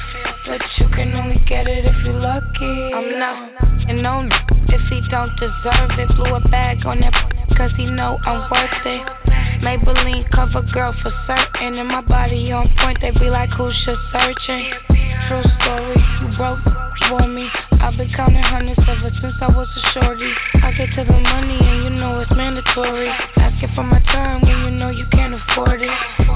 [0.45, 2.93] But you can only get it if you're lucky.
[2.93, 4.27] I'm not and no
[4.69, 6.07] if he don't deserve it.
[6.15, 7.13] Blew a bag on that
[7.57, 9.23] cause he know I'm worth it.
[9.61, 11.77] Maybelline cover girl for certain.
[11.77, 15.02] And my body on point, they be like, who's just searching?
[15.27, 16.59] True story, you broke
[17.07, 17.47] for me.
[17.79, 20.31] I've been counting hundreds ever since I was a shorty.
[20.55, 23.09] I get to the money and you know it's mandatory.
[23.37, 25.89] Asking for my time when you know you can't afford it.
[26.27, 26.35] All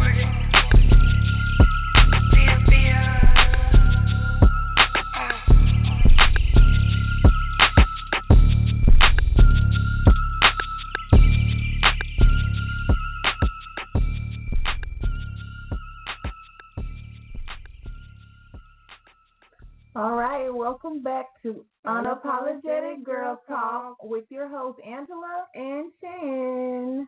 [20.67, 27.08] welcome back to Unapologetic Girl Talk with your host Angela and Shan.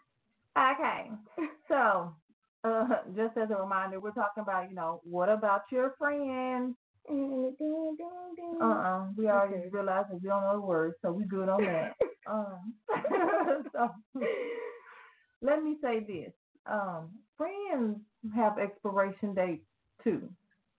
[0.57, 1.11] Okay,
[1.67, 2.13] so
[2.63, 2.85] uh,
[3.17, 6.73] just as a reminder, we're talking about you know what about your friends?
[8.61, 11.61] Uh uh we already realized that we don't know the words, so we good on
[11.61, 11.95] that.
[12.31, 12.73] um,
[13.73, 13.89] so
[15.41, 16.31] let me say this:
[16.65, 17.97] um, friends
[18.33, 19.65] have expiration dates
[20.01, 20.29] too.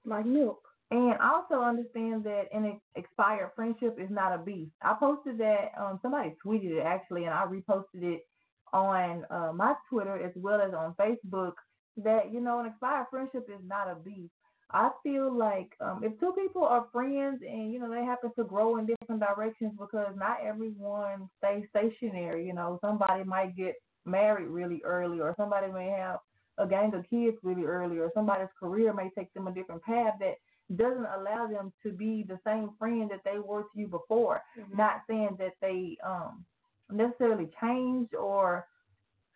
[0.07, 0.70] Like milk.
[0.91, 4.73] And also understand that an expired friendship is not a beast.
[4.83, 8.27] I posted that, um, somebody tweeted it actually, and I reposted it
[8.73, 11.53] on uh, my Twitter as well as on Facebook.
[11.97, 14.33] That you know, an expired friendship is not a beast.
[14.73, 18.45] I feel like um, if two people are friends and you know they happen to
[18.45, 22.47] grow in different directions because not everyone stays stationary.
[22.47, 23.75] You know, somebody might get
[24.07, 26.19] married really early, or somebody may have
[26.59, 30.15] a gang of kids really early, or somebody's career may take them a different path
[30.21, 30.35] that
[30.77, 34.43] doesn't allow them to be the same friend that they were to you before.
[34.77, 36.45] Not saying that they um
[36.91, 38.67] necessarily changed or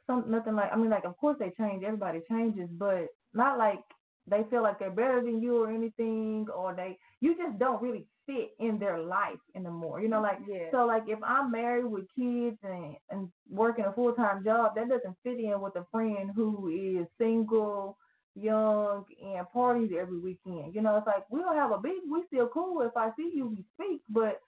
[0.07, 3.81] some nothing like I mean like of course they change, everybody changes, but not like
[4.27, 8.07] they feel like they're better than you or anything or they you just don't really
[8.27, 10.01] fit in their life anymore.
[10.01, 10.71] You know, like Yeah.
[10.71, 14.89] so like if I'm married with kids and and working a full time job, that
[14.89, 17.99] doesn't fit in with a friend who is single,
[18.35, 20.75] young, and parties every weekend.
[20.75, 22.03] You know, it's like we don't have a beef.
[22.11, 22.83] We still cool.
[22.83, 24.41] If I see you, we speak, but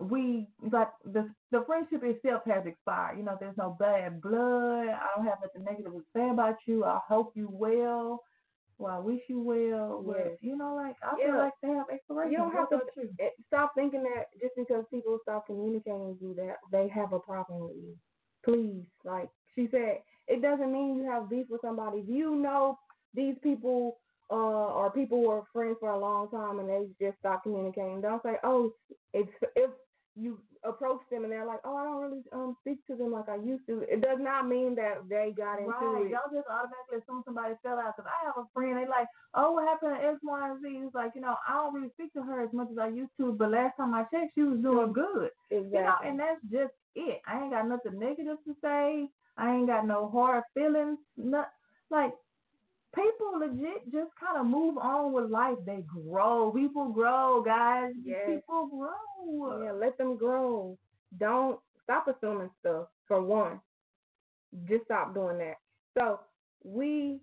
[0.00, 3.18] we like the the friendship itself has expired.
[3.18, 4.88] You know, there's no bad blood.
[4.88, 6.84] I don't have nothing negative to say about you.
[6.84, 8.20] I hope you well.
[8.78, 10.02] Well, I wish you well.
[10.06, 10.38] But Yes.
[10.40, 11.26] you know, like I Yeah.
[11.26, 12.32] feel like they have expiration.
[12.32, 12.80] You don't have to
[13.20, 17.20] eh, stop thinking that just because people stop communicating with you that they have a
[17.20, 17.96] problem with you.
[18.44, 22.00] Please, like she said, it doesn't mean you have beef with somebody.
[22.00, 22.78] If you know
[23.14, 23.98] these people
[24.30, 28.00] uh or people who are friends for a long time and they just stop communicating,
[28.00, 28.72] don't say, Oh,
[29.12, 29.70] it's if
[30.16, 33.28] you approach them and they're like, Oh, I don't really um speak to them like
[33.28, 33.80] I used to.
[33.82, 36.10] It does not mean that they got into Right, it.
[36.10, 37.96] y'all just automatically assume somebody fell out.
[37.96, 40.68] Cause I have a friend, they like, oh, what happened to X, Y, and Z?
[40.86, 43.12] It's like, you know, I don't really speak to her as much as I used
[43.20, 45.30] to, but last time I checked, she was doing good.
[45.50, 45.78] Exactly.
[45.78, 47.20] You know, and that's just it.
[47.26, 49.08] I ain't got nothing negative to say.
[49.36, 50.98] I ain't got no hard feelings.
[51.16, 51.48] Not
[51.90, 52.12] like
[52.94, 55.56] people legit just kind of move on with life.
[55.66, 56.50] They grow.
[56.52, 57.92] People grow, guys.
[58.04, 58.20] Yes.
[58.26, 59.62] People grow.
[59.64, 60.78] Yeah, let them grow.
[61.18, 62.86] Don't stop assuming stuff.
[63.06, 63.60] For one,
[64.68, 65.56] just stop doing that.
[65.98, 66.20] So
[66.64, 67.20] we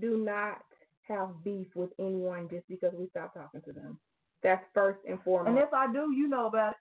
[0.00, 0.62] do not
[1.08, 3.98] have beef with anyone just because we stop talking to them.
[4.42, 5.50] That's first and foremost.
[5.50, 6.76] And if I do, you know about it.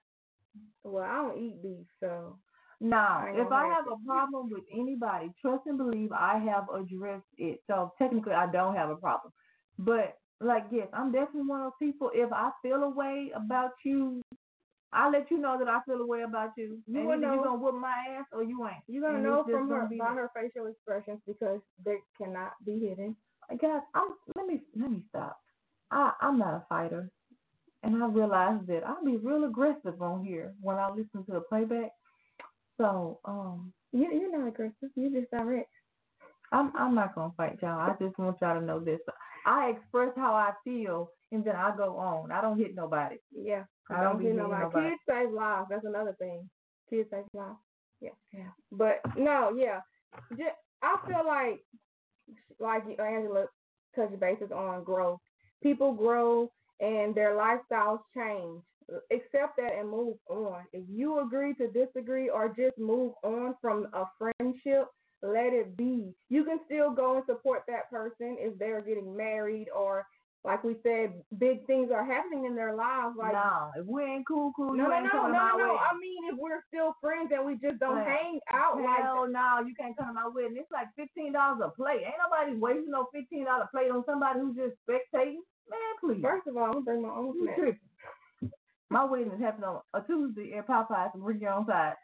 [0.83, 2.37] well, I don't eat beef, so
[2.81, 7.25] No, I if I have a problem with anybody, trust and believe I have addressed
[7.37, 7.61] it.
[7.67, 9.33] So technically, I don't have a problem.
[9.79, 12.11] But like, yes, I'm definitely one of those people.
[12.13, 14.21] If I feel a way about you,
[14.93, 16.79] I'll let you know that I feel a way about you.
[16.87, 17.35] You will know.
[17.35, 18.83] you gonna whoop my ass or you ain't.
[18.87, 20.15] You're gonna And know from her by that.
[20.15, 23.15] her facial expressions because they cannot be hidden.
[23.61, 25.37] Guys, I'm let me let me stop.
[25.91, 27.09] I I'm not a fighter,
[27.83, 31.41] and I realize that I'll be real aggressive on here when I listen to the
[31.41, 31.91] playback.
[32.81, 34.89] So um, You you're not aggressive.
[34.95, 35.69] You're just direct.
[36.51, 37.79] I'm I'm not gonna fight y'all.
[37.79, 38.99] I just want y'all to know this.
[39.45, 42.31] I express how I feel, and then I go on.
[42.31, 43.15] I don't hit nobody.
[43.31, 43.63] Yeah.
[43.89, 44.63] I don't don't be hit nobody.
[44.63, 44.89] nobody.
[44.89, 45.67] Kids save lives.
[45.69, 46.49] That's another thing.
[46.89, 47.57] Kids save lives.
[48.01, 48.09] Yeah.
[48.33, 48.49] Yeah.
[48.71, 49.81] But no, yeah.
[50.31, 51.61] Just, I feel like
[52.59, 53.45] like you- Angela
[53.95, 55.19] touched bases on growth.
[55.63, 58.61] People grow and their lifestyles change.
[59.11, 60.63] Accept that and move on.
[60.73, 64.87] If you agree to disagree or just move on from a friendship,
[65.21, 66.13] let it be.
[66.29, 70.05] You can still go and support that person if they're getting married or
[70.43, 73.13] like we said, big things are happening in their lives.
[73.15, 74.73] Like no, if we ain't cool, cool.
[74.73, 75.77] no, no, no, no, no.
[75.77, 79.61] I mean, if we're still friends and we just don't hang out like Hell no,
[79.65, 80.57] you can't come to my wedding.
[80.57, 82.01] It's like fifteen dollars a plate.
[82.01, 85.45] Ain't nobody wasting no fifteen dollar plate on somebody who's just spectating.
[85.69, 86.21] Man, please.
[86.23, 87.77] First of all, I'm gonna bring my own snack.
[88.91, 91.95] My wedding is happening on a Tuesday at Popeyes and bring your own side.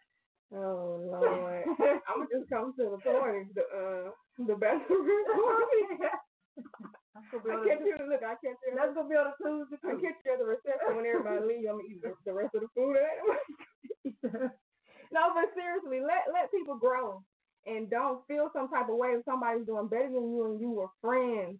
[0.55, 1.65] Oh Lord,
[2.07, 5.83] I'm gonna just come to the party, the uh, the bachelorette party.
[7.13, 7.97] That's gonna be I on catch you.
[8.07, 8.71] Look, I catch you.
[8.75, 11.67] That's gonna be on a Tuesday I catch you at the reception when everybody leaves.
[11.67, 12.95] I'm gonna eat the, the rest of the food.
[15.11, 17.19] no, but seriously, let let people grow
[17.67, 20.71] and don't feel some type of way if somebody's doing better than you and you
[20.71, 21.59] were friends.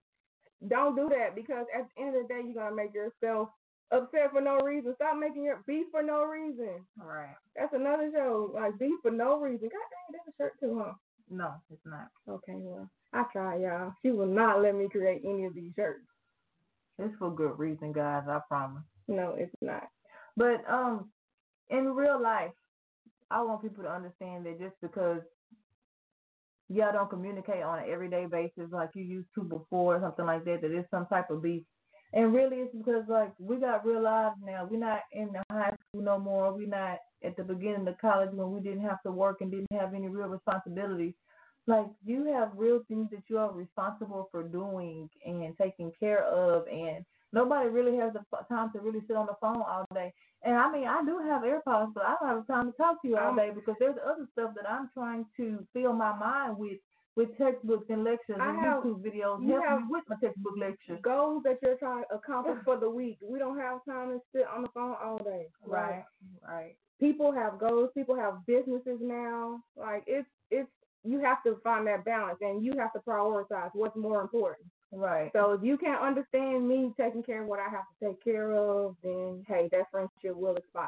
[0.67, 3.49] Don't do that because at the end of the day, you're gonna make yourself
[3.91, 4.93] upset for no reason.
[4.95, 6.85] Stop making your beef for no reason.
[6.97, 7.35] Right.
[7.55, 9.69] That's another show, like beef for no reason.
[9.69, 10.93] God dang, that's a shirt too, huh?
[11.29, 12.07] No, it's not.
[12.29, 13.93] Okay, well, I tried, y'all.
[14.01, 16.05] She will not let me create any of these shirts.
[16.99, 18.23] It's for good reason, guys.
[18.27, 18.83] I promise.
[19.07, 19.88] No, it's not.
[20.35, 21.11] But um,
[21.69, 22.51] in real life,
[23.29, 25.21] I want people to understand that just because
[26.69, 30.45] y'all don't communicate on an everyday basis like you used to before, or something like
[30.45, 31.63] that, that it's some type of beef.
[32.13, 34.67] And really, it's because like we got real lives now.
[34.69, 36.53] We're not in the high school no more.
[36.53, 39.71] We're not at the beginning of college when we didn't have to work and didn't
[39.73, 41.13] have any real responsibilities.
[41.65, 46.65] Like you have real things that you are responsible for doing and taking care of,
[46.67, 47.03] and
[47.33, 50.13] nobody really has the time to really sit on the phone all day.
[50.43, 53.07] And I mean, I do have AirPods, but I don't have time to talk to
[53.07, 56.77] you all day because there's other stuff that I'm trying to fill my mind with,
[57.18, 59.41] with textbooks and lectures I and have- YouTube videos.
[59.43, 60.99] you Help have- me with my textbook lectures.
[61.01, 63.18] Goals that you're trying to accomplish for the week.
[63.22, 65.47] We don't have time to sit on the phone all day.
[65.65, 66.05] Like,
[66.47, 66.76] right.
[66.99, 67.89] people have goals.
[67.93, 69.59] People have businesses now.
[69.76, 70.70] Like it's it's
[71.03, 74.68] you have to find that balance and you have to prioritize what's more important.
[74.91, 75.32] Right.
[75.34, 78.51] So if you can't understand me taking care of what I have to take care
[78.53, 80.88] of, then hey, that friendship will expire.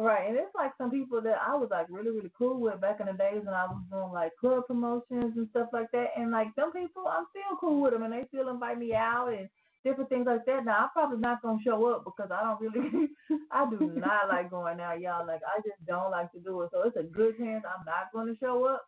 [0.00, 3.00] Right, and it's like some people that I was like really, really cool with back
[3.00, 6.08] in the days when I was doing like club promotions and stuff like that.
[6.16, 9.28] And like some people, I'm still cool with them, and they still invite me out
[9.28, 9.46] and
[9.84, 10.64] different things like that.
[10.64, 13.08] Now I'm probably not gonna show up because I don't really,
[13.52, 15.26] I do not like going out, y'all.
[15.26, 16.70] Like I just don't like to do it.
[16.72, 18.82] So it's a good chance I'm not gonna show up.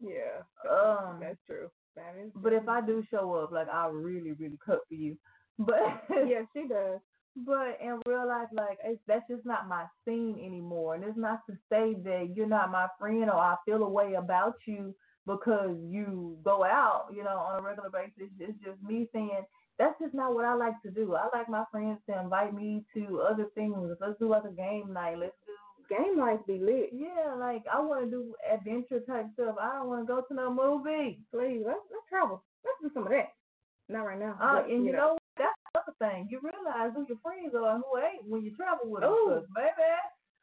[0.00, 1.68] Yeah, Um, that's true.
[1.96, 2.30] That is.
[2.36, 5.16] but if I do show up, like I really, really cut for you.
[5.58, 7.00] But yeah, she does.
[7.46, 11.40] But in real life, like it's, that's just not my scene anymore, and it's not
[11.48, 14.94] to say that you're not my friend or I feel a way about you
[15.26, 18.32] because you go out, you know, on a regular basis.
[18.40, 19.44] It's just me saying
[19.78, 21.14] that's just not what I like to do.
[21.14, 23.76] I like my friends to invite me to other things.
[24.00, 25.18] Let's do like a game night.
[25.18, 25.52] Let's do
[25.88, 26.90] Game nights be lit.
[26.92, 29.56] yeah, like I want to do adventure type stuff.
[29.60, 31.20] I don't want to go to no movie.
[31.32, 32.44] Please, let's let's travel.
[32.62, 33.32] Let's do some of that.
[33.88, 34.36] Not right now.
[34.38, 35.27] Uh, but, and you know that's
[35.88, 36.28] the other thing.
[36.30, 39.10] You realize who your friends are and who ain't when you travel with them.
[39.10, 39.42] Ooh.
[39.56, 39.96] baby.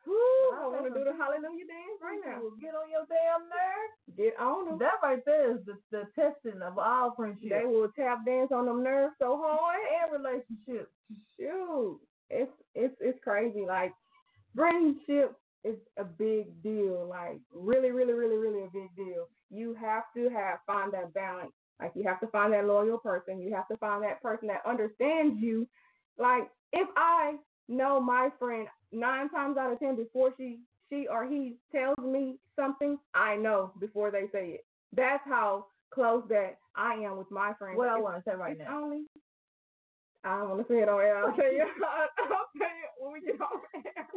[0.05, 0.13] Woo,
[0.53, 2.37] I want to do the hallelujah dance right now.
[2.61, 3.97] Get on your damn nerves.
[4.15, 4.77] Get on them.
[4.77, 8.67] That right there is the, the testing of all friendships They will tap dance on
[8.67, 9.81] them nerves so hard.
[9.81, 10.91] and relationships.
[11.37, 13.65] Shoot, it's it's it's crazy.
[13.65, 13.93] Like
[14.55, 15.33] friendship
[15.63, 17.07] is a big deal.
[17.09, 19.27] Like really, really, really, really a big deal.
[19.49, 21.51] You have to have find that balance.
[21.79, 23.39] Like you have to find that loyal person.
[23.39, 25.67] You have to find that person that understands you.
[26.17, 27.35] Like if I
[27.67, 30.59] know my friend nine times out of ten before she
[30.89, 34.65] she or he tells me something, I know before they say it.
[34.95, 37.77] That's how close that I am with my friends.
[37.77, 38.83] What I want to say right now.
[38.83, 39.05] only.
[40.23, 41.17] I don't want to say it on air.
[41.17, 41.61] I'll tell you.
[41.61, 44.07] I'll, I'll tell you when we get on air.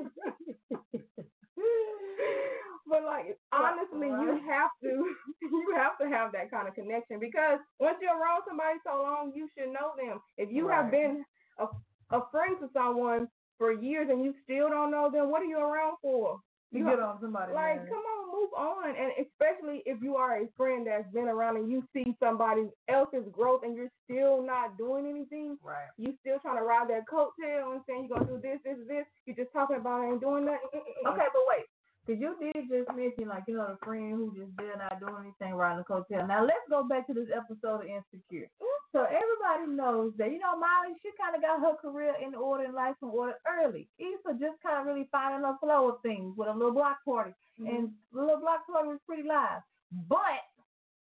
[2.89, 7.59] but like honestly, you have to you have to have that kind of connection because
[7.81, 10.21] once you're around somebody so long, you should know them.
[10.37, 11.25] If you have been
[11.59, 11.67] a
[12.11, 13.29] a friend to someone
[13.59, 16.41] for years and you still don't know them, what are you around for?
[16.71, 17.53] You get on somebody.
[17.55, 17.89] Like, nerves.
[17.89, 18.91] come on, move on.
[18.91, 23.25] And especially if you are a friend that's been around and you see somebody else's
[23.33, 25.89] growth and you're still not doing anything, Right.
[25.97, 29.07] you still trying to ride that coattail and saying you're gonna do this, this, this.
[29.25, 30.69] You're just talking about it and doing nothing.
[30.75, 31.65] Okay, but wait.
[32.09, 35.13] Cause you did just mention like you know the friend who just did not do
[35.21, 36.27] anything right in the coattail.
[36.27, 38.49] Now let's go back to this episode of Insecure.
[38.93, 42.65] So everybody knows that you know Molly, she kind of got her career in order
[42.65, 43.89] in life in order early.
[43.99, 47.35] Issa just kind of really finding her flow of things with a little block party,
[47.59, 49.61] and the little block party was pretty live.
[50.09, 50.41] But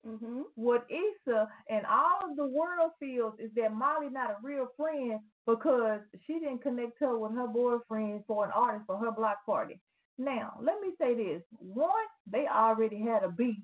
[0.07, 0.43] Mm-hmm.
[0.55, 5.19] what Issa and all of the world feels is that Molly not a real friend
[5.45, 9.77] because she didn't connect her with her boyfriend for an artist for her block party.
[10.19, 11.41] Now, let me say this.
[11.57, 11.89] One,
[12.29, 13.55] they already had a beef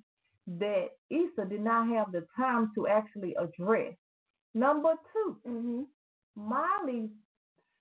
[0.47, 3.93] that Issa did not have the time to actually address.
[4.53, 5.81] Number two, Mm-hmm.
[6.37, 7.09] Molly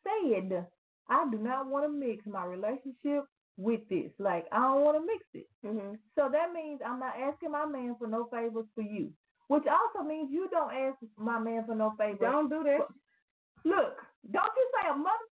[0.02, 0.66] said,
[1.08, 3.24] I do not want to mix my relationship
[3.56, 4.10] with this.
[4.18, 5.48] Like, I don't want to mix it.
[5.66, 5.94] Mm-hmm.
[6.16, 9.10] So that means I'm not asking my man for no favors for you,
[9.48, 12.18] which also means you don't ask my man for no favors.
[12.20, 12.86] Don't do that.
[13.64, 13.96] Look,
[14.30, 15.30] don't you say a mother.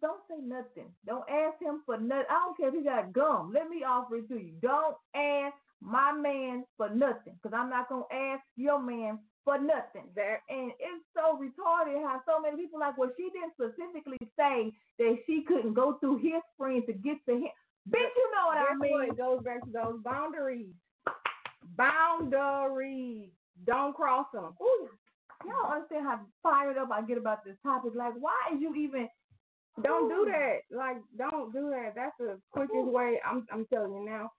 [0.00, 0.90] Don't say nothing.
[1.06, 2.24] Don't ask him for nothing.
[2.30, 3.52] I don't care if he got gum.
[3.52, 4.54] Let me offer it to you.
[4.62, 10.08] Don't ask my man for nothing, because I'm not gonna ask your man for nothing.
[10.14, 10.42] there.
[10.48, 15.18] And it's so retarded how so many people like, well, she didn't specifically say that
[15.26, 17.50] she couldn't go through his friend to get to him.
[17.88, 19.10] Bitch, you know what I mean.
[19.10, 20.74] It goes back to those boundaries.
[21.76, 23.30] Boundaries.
[23.66, 24.54] Don't cross them.
[24.62, 24.88] Ooh,
[25.44, 27.92] y'all understand how fired up I get about this topic.
[27.94, 29.08] Like, why is you even?
[29.82, 30.30] Don't do oh.
[30.30, 30.76] that.
[30.76, 31.94] Like, don't do that.
[31.94, 32.90] That's the quickest oh.
[32.90, 33.20] way.
[33.24, 34.30] I'm, I'm telling you now.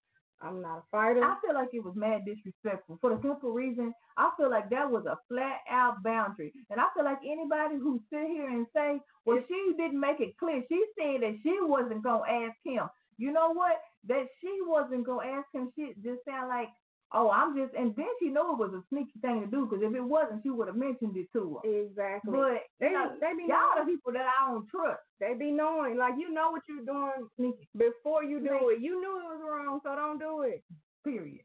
[0.42, 1.22] I'm not a fighter.
[1.22, 4.90] I feel like it was mad disrespectful for the simple reason I feel like that
[4.90, 9.00] was a flat out boundary, and I feel like anybody who sit here and say,
[9.24, 12.88] "Well, she didn't make it clear," she said that she wasn't gonna ask him.
[13.16, 13.80] You know what?
[14.04, 15.72] That she wasn't gonna ask him.
[15.76, 16.68] She just sound like,
[17.14, 19.82] "Oh, I'm just," and then she knew it was a sneaky thing to do because
[19.82, 21.68] if it wasn't, she would have mentioned it to her.
[21.68, 22.32] exactly.
[22.32, 23.86] But they, you know, they be y'all knowing.
[23.86, 25.00] the people that I don't trust.
[25.20, 25.96] They be knowing.
[25.96, 28.80] Like you know what you're doing before you do it.
[28.80, 30.62] You knew it was wrong, so don't do it.
[31.04, 31.44] period.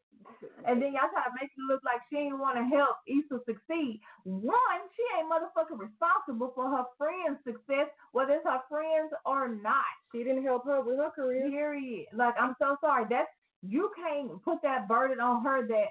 [0.68, 3.40] And then y'all try to make it look like she ain't want to help Issa
[3.48, 4.02] succeed.
[4.26, 9.88] One, she ain't motherfucking responsible for her friend's success, whether it's her friends or not.
[10.12, 11.50] She didn't help her with her career.
[11.50, 12.08] Period.
[12.14, 13.06] Like I'm so sorry.
[13.10, 13.30] That's
[13.62, 15.88] you can't put that burden on her that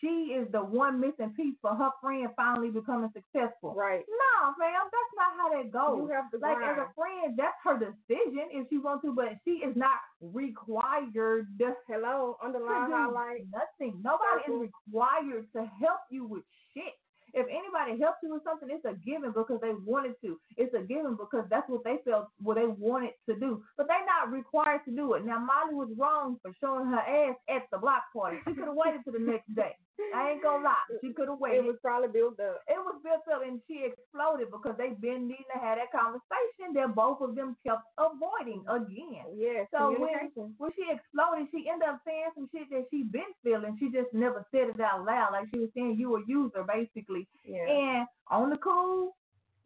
[0.00, 3.74] she is the one missing piece for her friend finally becoming successful.
[3.74, 4.04] Right.
[4.08, 6.04] No, fam, that's not how that goes.
[6.04, 9.32] You have to like as a friend, that's her decision if she wants to, but
[9.44, 11.46] she is not required
[11.88, 13.46] Hello, underline highlight.
[13.52, 14.00] nothing.
[14.04, 14.62] Nobody Circle.
[14.62, 16.44] is required to help you with
[16.74, 16.92] shit.
[17.34, 20.38] If anybody helps you with something, it's a given because they wanted to.
[20.56, 23.62] It's a given because that's what they felt what they wanted to do.
[23.76, 25.24] But they're not required to do it.
[25.24, 28.38] Now Molly was wrong for showing her ass at the block party.
[28.46, 29.76] She could have waited to the next day.
[30.14, 30.86] I ain't gonna lie.
[31.00, 31.64] She could have waited.
[31.64, 32.62] It was probably built up.
[32.68, 36.74] It was built up and she exploded because they've been needing to have that conversation
[36.74, 39.26] that both of them kept avoiding again.
[39.36, 39.66] Yes.
[39.74, 43.76] So when, when she exploded, she ended up saying some shit that she been feeling.
[43.78, 45.32] She just never said it out loud.
[45.32, 47.26] Like she was saying, you a user, basically.
[47.44, 47.66] yeah.
[47.66, 49.16] And on the cool,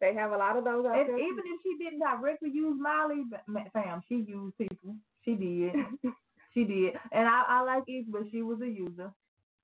[0.01, 1.19] they have a lot of those out and there.
[1.19, 4.95] even if she didn't directly use Molly, but, fam, she used people.
[5.23, 5.73] She did.
[6.53, 6.93] she did.
[7.11, 9.11] And I, I like Eve, but she was a user.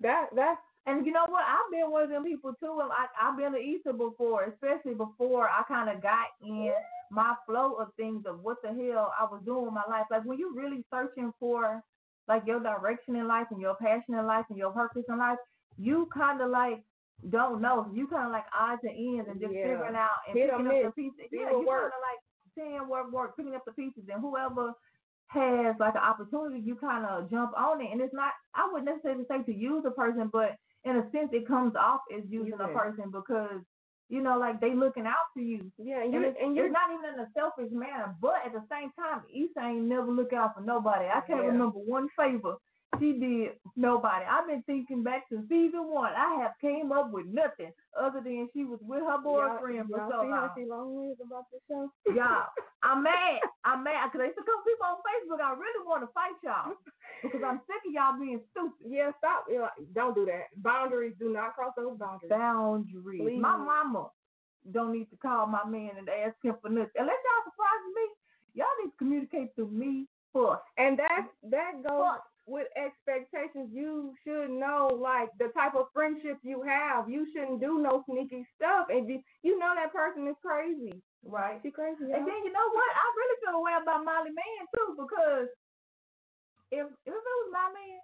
[0.02, 1.44] That that's And you know what?
[1.46, 2.80] I've been one of them people too.
[2.82, 6.72] And I, I've been to Issa before, especially before I kind of got in
[7.12, 10.06] my flow of things of what the hell I was doing with my life.
[10.10, 11.82] Like when you're really searching for
[12.28, 15.38] like your direction in life and your passion in life and your purpose in life,
[15.78, 16.82] you kind of like
[17.30, 17.88] don't know.
[17.94, 19.64] You kind of like odds and ends and just Yeah.
[19.64, 21.28] figuring out and Hit picking up the pieces.
[21.32, 22.22] Yeah, what you kind of like
[22.56, 24.74] seeing work, work, picking up the pieces, and whoever
[25.30, 27.90] has like an opportunity, you kind of jump on it.
[27.92, 30.56] And it's not, I wouldn't necessarily say to use a person, but
[30.86, 33.62] in a sense, it comes off as using a person because
[34.10, 35.72] you know, like they looking out for you.
[35.80, 36.04] yeah.
[36.04, 38.64] And And, it's, and you're it's not even in a selfish manner, but at the
[38.72, 41.06] same time, Issa ain't never look out for nobody.
[41.06, 41.52] I can't Yeah.
[41.52, 42.56] remember one favor
[42.98, 44.26] she did nobody.
[44.26, 46.12] I've been thinking back to season one.
[46.18, 50.10] I have came up with nothing other than she was with her boyfriend y'all, for
[50.10, 50.34] so see long.
[50.34, 51.92] how she about this show.
[52.10, 52.50] Y'all,
[52.84, 53.46] I'm mad.
[53.64, 55.38] I'm mad because they used to come people on Facebook.
[55.38, 56.74] I really want to fight y'all
[57.24, 58.90] because I'm sick of y'all being stupid.
[58.90, 59.46] Yeah, stop.
[59.94, 60.50] Don't do that.
[60.58, 61.14] Boundaries.
[61.20, 62.34] Do not cross those boundaries.
[62.34, 63.22] Boundaries.
[63.22, 63.42] Please.
[63.42, 64.10] My mama
[64.74, 66.98] don't need to call my man and ask him for nothing.
[66.98, 68.06] Unless y'all surprise me,
[68.58, 70.66] y'all need to communicate through me first.
[70.78, 72.18] And that that goes.
[72.50, 77.10] With expectations, you should know like the type of friendship you have.
[77.10, 80.98] You shouldn't do no sneaky stuff, and you you know that person is crazy.
[81.24, 81.60] Right.
[81.62, 82.10] She crazy.
[82.10, 82.90] And then you know what?
[82.90, 85.48] I really feel a way about Molly Man too because
[86.72, 88.00] if if it was my man,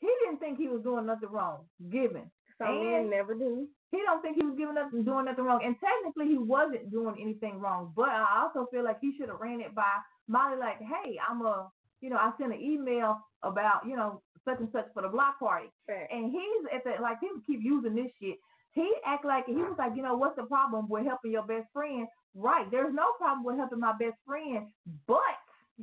[0.00, 2.30] he didn't think he was doing nothing wrong, giving.
[2.58, 3.66] Some men and never do.
[3.90, 5.60] he don't think he was giving up and doing nothing wrong.
[5.64, 7.92] And technically he wasn't doing anything wrong.
[7.96, 9.90] But I also feel like he should have ran it by
[10.28, 11.68] Molly like, hey, I'm a
[12.02, 15.38] you know, I sent an email about, you know, such and such for the block
[15.38, 15.68] party.
[15.86, 16.12] Fact.
[16.12, 18.36] And he's at the like he keep using this shit.
[18.72, 21.68] He act like he was like, you know, what's the problem with helping your best
[21.72, 22.06] friend?
[22.34, 24.66] Right, there's no problem with helping my best friend,
[25.06, 25.36] but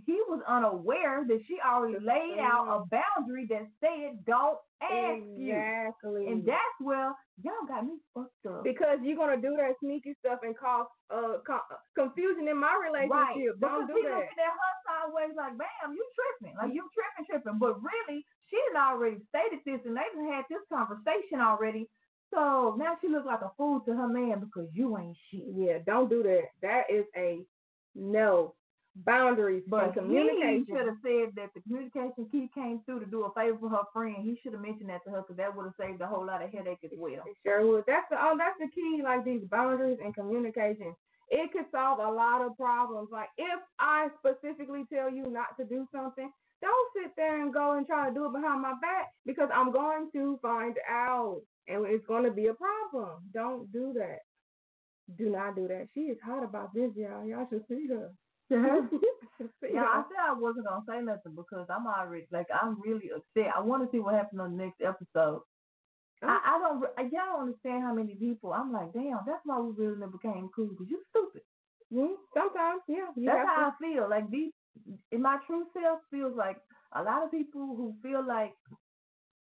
[0.05, 5.53] he was unaware that she already laid out a boundary that said don't ask you.
[5.55, 6.27] Exactly.
[6.27, 8.63] And that's where y'all got me fucked up.
[8.63, 13.07] because you're gonna do that sneaky stuff and cause uh co- confusion in my Right.
[13.35, 13.59] relationship.
[13.59, 14.15] Don't because do that.
[14.15, 16.55] looking at her sideways like, bam, you tripping.
[16.57, 17.59] Like you tripping, tripping.
[17.59, 21.89] But really, she had already stated this and they had this conversation already.
[22.33, 25.43] So now she looks like a fool to her man because you ain't shit.
[25.55, 26.43] Yeah, don't do that.
[26.61, 27.39] That is a
[27.95, 28.53] no.
[28.95, 33.23] Boundaries But and he should have said that the communication key came through to do
[33.23, 34.17] a favor for her friend.
[34.23, 36.43] He should have mentioned that to her because that would have saved a whole lot
[36.43, 37.23] of headache as well.
[37.25, 37.85] It sure would.
[37.87, 39.01] That's the oh, that's the key.
[39.03, 40.95] Like these boundaries and communication,
[41.29, 43.09] it could solve a lot of problems.
[43.11, 46.29] Like if I specifically tell you not to do something,
[46.61, 49.71] don't sit there and go and try to do it behind my back because I'm
[49.71, 53.21] going to find out, and it's going to be a problem.
[53.33, 54.19] Don't do that.
[55.17, 55.87] Do not do that.
[55.93, 57.25] She is hot about this, y'all.
[57.25, 58.11] Y'all should see her.
[59.39, 63.11] See Yeah, I said I wasn't gonna say nothing because I'm already like I'm really
[63.15, 63.53] upset.
[63.55, 65.41] I want to see what happens on the next episode.
[66.23, 66.81] I, I don't.
[66.81, 68.51] re- Y'all don't understand how many people.
[68.53, 69.19] I'm like, damn.
[69.25, 71.41] That's why we really never became cool because you stupid.
[71.93, 72.15] Mhm.
[72.35, 73.07] Sometimes, yeah.
[73.15, 74.09] You That's how I feel.
[74.09, 74.51] Like these,
[75.11, 76.57] in my true self, feels like
[76.93, 78.53] a lot of people who feel like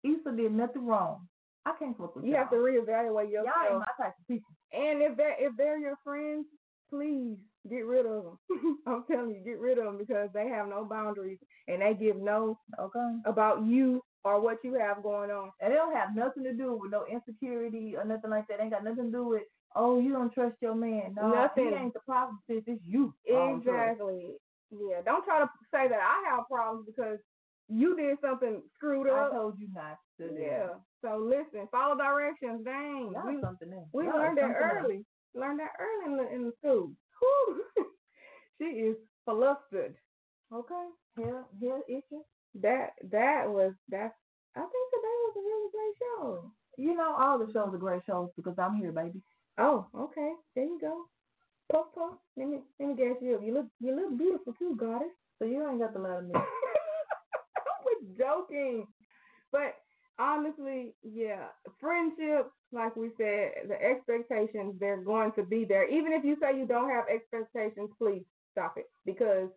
[0.05, 1.27] Issa did nothing wrong.
[1.65, 3.57] I can't fuck with to, you have to reevaluate yourself.
[3.57, 4.55] Y'all ain't my type of people.
[4.73, 6.47] And if they're if they're your friends,
[6.91, 7.37] please
[7.69, 8.79] get rid of them.
[8.87, 12.17] I'm telling you, get rid of them because they have no boundaries and they give
[12.17, 13.17] no Okay.
[13.25, 15.51] about you or what you have going on.
[15.61, 18.61] And it don't have nothing to do with no insecurity or nothing like that.
[18.61, 19.43] Ain't got nothing to do with
[19.75, 21.15] oh you don't trust your man.
[21.17, 21.69] No, Nothing.
[21.71, 22.39] he ain't the problem.
[22.49, 23.13] Sis, it's you.
[23.29, 23.79] I don't trust.
[23.93, 24.31] Exactly.
[24.71, 25.01] Yeah.
[25.05, 27.19] Don't try to say that I have problems because
[27.69, 29.31] you did something screwed up.
[29.33, 30.29] I told you not to.
[30.29, 30.69] do Yeah.
[31.03, 32.65] So listen, follow directions.
[32.65, 33.11] Dang.
[33.13, 33.89] Y'all We, something else.
[33.93, 34.97] we Y'all learned that early.
[34.97, 35.05] else.
[35.37, 36.91] Learned that early in the, in the school.
[37.21, 37.63] Whew.
[38.59, 39.95] she is flustered.
[40.53, 40.87] Okay.
[41.19, 42.23] Here, here, itching.
[42.63, 44.15] That that was that's
[44.57, 46.53] I think today was a really great show.
[46.79, 49.21] You know, all the shows are great shows because I'm here, baby.
[49.59, 50.33] Oh, okay.
[50.55, 51.05] There you go.
[51.71, 52.15] Puff puff.
[52.37, 53.37] Let me let me guess you.
[53.37, 53.43] up.
[53.45, 55.09] You look you look beautiful too, goddess.
[55.39, 56.33] So you ain't got the to let me.
[56.35, 56.41] I
[57.85, 58.87] was joking.
[59.53, 59.75] But
[60.19, 61.47] honestly, yeah,
[61.81, 65.89] friendships, like we said, the expectations they're going to be there.
[65.89, 69.49] Even if you say you don't have expectations, please stop it because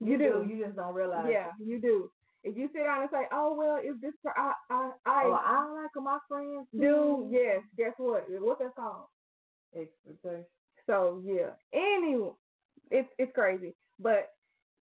[0.00, 0.46] you, do.
[0.48, 1.28] You just don't realize.
[1.30, 2.10] Yeah, you do.
[2.44, 5.32] If you sit down and say, "Oh well, if this per- I I I Oh,
[5.32, 6.66] I like my friends.
[6.78, 8.24] do," yes, guess what?
[8.28, 9.06] What's that called?
[9.74, 10.44] Expectation.
[10.86, 11.50] So yeah.
[11.72, 12.30] Anyway,
[12.90, 14.30] it's it's crazy, but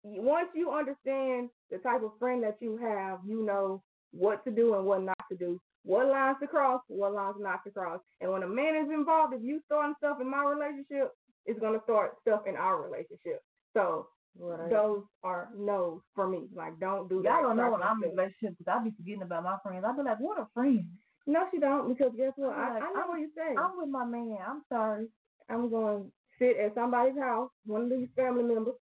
[0.02, 3.82] once you understand the type of friend that you have, you know
[4.12, 7.62] what to do and what not to do, what lines to cross, what lines not
[7.64, 8.00] to cross.
[8.20, 11.12] And when a man is involved, if you starting stuff in my relationship,
[11.46, 13.42] it's gonna start stuff in our relationship.
[13.74, 14.08] So
[14.38, 14.70] Right.
[14.70, 16.48] those are no's for me.
[16.54, 17.28] Like don't do that.
[17.28, 18.18] Y'all don't know when I'm in a stuff.
[18.18, 19.84] relationship because I be forgetting about my friends.
[19.84, 20.86] I be like, what a friend.
[21.26, 22.56] No, she don't because guess what?
[22.56, 23.54] I, I'm like, I know I'm- what you say.
[23.56, 24.38] I'm with my man.
[24.46, 25.08] I'm sorry.
[25.48, 28.74] I'm going to sit at somebody's house, one of these family members.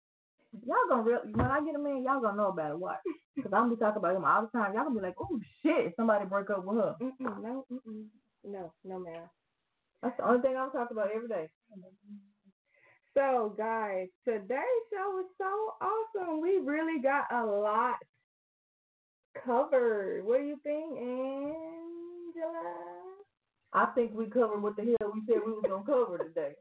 [0.52, 2.78] Y'all gonna real when I get a man, y'all gonna know about it.
[2.78, 2.98] Watch,
[3.36, 4.72] because I'm gonna be talking about him all the time.
[4.74, 6.96] Y'all gonna be like, oh shit, somebody break up with her.
[7.02, 8.06] Mm-mm, no, mm-mm.
[8.44, 9.28] no, no, ma'am.
[10.02, 11.48] That's the only thing I'm talking about every day.
[13.14, 16.40] So, guys, today's show was so awesome.
[16.40, 17.96] We really got a lot
[19.44, 20.24] covered.
[20.24, 22.62] What do you think, Angela?
[23.72, 26.54] I think we covered what the hell we said we was gonna cover today.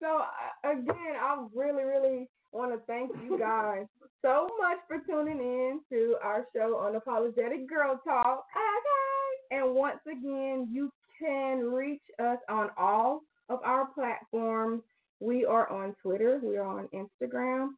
[0.00, 0.22] So,
[0.64, 3.86] again, I really, really want to thank you guys
[4.22, 8.44] so much for tuning in to our show, Unapologetic Girl Talk.
[8.56, 9.56] Okay.
[9.56, 14.82] And once again, you can reach us on all of our platforms.
[15.20, 17.70] We are on Twitter, we are on Instagram.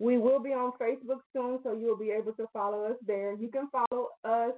[0.00, 3.34] We will be on Facebook soon, so you'll be able to follow us there.
[3.34, 4.52] You can follow us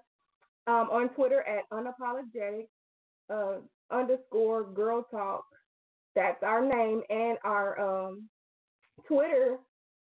[0.66, 2.66] um, on Twitter at unapologetic
[3.30, 3.60] uh,
[3.90, 5.44] underscore girl talk.
[6.14, 8.28] That's our name, and our um,
[9.06, 9.58] Twitter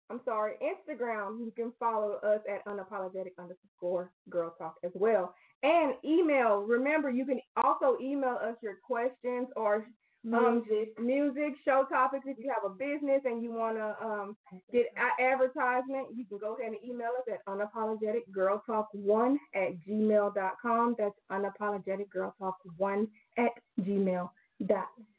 [0.10, 5.34] I'm sorry, Instagram, you can follow us at unapologetic underscore girl talk as well.
[5.64, 9.88] And email, remember, you can also email us your questions or
[10.32, 11.00] um, Music.
[11.00, 12.26] music, show topics.
[12.28, 14.36] If you have a business and you want to um,
[14.72, 14.88] get
[15.20, 20.96] advertisement, you can go ahead and email us at unapologeticgirltalk1 at gmail.com.
[20.98, 23.52] That's unapologeticgirltalk1 at
[23.82, 25.15] gmail.com.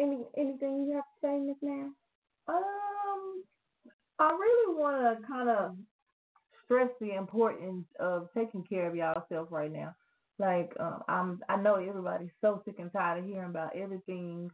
[0.00, 1.90] Any, anything you have to say, Miss Nash?
[2.46, 3.42] Um,
[4.18, 5.76] I really want to kind of
[6.64, 9.94] stress the importance of taking care of yourself right now.
[10.38, 14.50] Like, um, I'm, I know everybody's so sick and tired of hearing about everything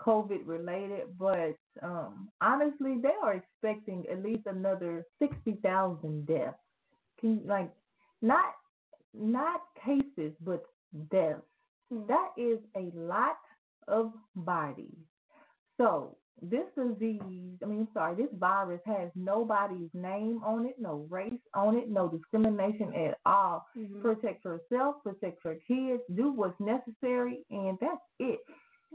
[0.00, 6.56] COVID related, but um, honestly, they are expecting at least another sixty thousand deaths.
[7.20, 7.70] Can like
[8.20, 8.54] not
[9.14, 10.64] not cases, but
[11.10, 11.40] deaths.
[11.90, 13.36] That is a lot
[13.88, 14.96] of bodies.
[15.76, 21.32] So this disease, I mean, sorry, this virus has nobody's name on it, no race
[21.54, 23.66] on it, no discrimination at all.
[23.76, 24.02] Mm-hmm.
[24.02, 28.40] Protect yourself, protect your kids, do what's necessary, and that's it.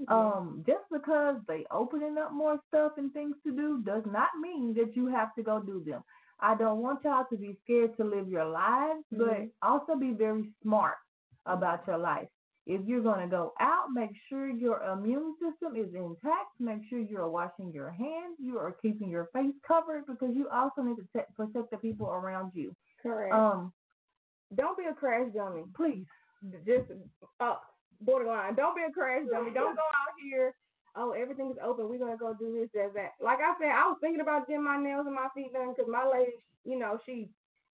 [0.07, 4.73] Um, just because they opening up more stuff and things to do does not mean
[4.75, 6.03] that you have to go do them.
[6.39, 9.51] I don't want y'all to be scared to live your lives, but Mhm.
[9.61, 10.97] also be very smart
[11.45, 12.29] about your life.
[12.67, 16.51] If you're going to go out, make sure your immune system is intact.
[16.59, 18.37] Make sure you're washing your hands.
[18.39, 22.07] You are keeping your face covered because you also need to te- protect the people
[22.07, 22.75] around you.
[23.01, 23.33] Correct.
[23.33, 23.73] Um,
[24.55, 25.63] Don't be a crash dummy.
[25.75, 26.05] please.
[26.65, 26.91] Just
[27.39, 27.55] uh,
[28.01, 28.55] borderline.
[28.55, 29.51] Don't be a crash dummy.
[29.53, 30.53] Don't go out here.
[30.95, 31.87] Oh, everything is open.
[31.87, 33.11] We're gonna go do this, that, that.
[33.23, 35.89] Like I said, I was thinking about getting my nails and my feet done because
[35.89, 36.31] my lady,
[36.65, 37.29] you know, she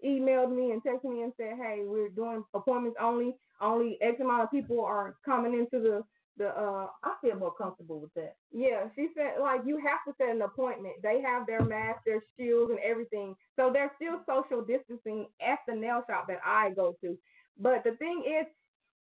[0.05, 3.35] emailed me and texted me and said, "Hey, we're doing appointments only.
[3.61, 6.03] Only X amount of people are coming into the
[6.37, 8.35] the uh I feel more comfortable with that.
[8.51, 10.95] yeah, she said like you have to set an appointment.
[11.03, 13.35] They have their masks, their shields, and everything.
[13.55, 17.17] So there's still social distancing at the nail shop that I go to.
[17.59, 18.45] But the thing is,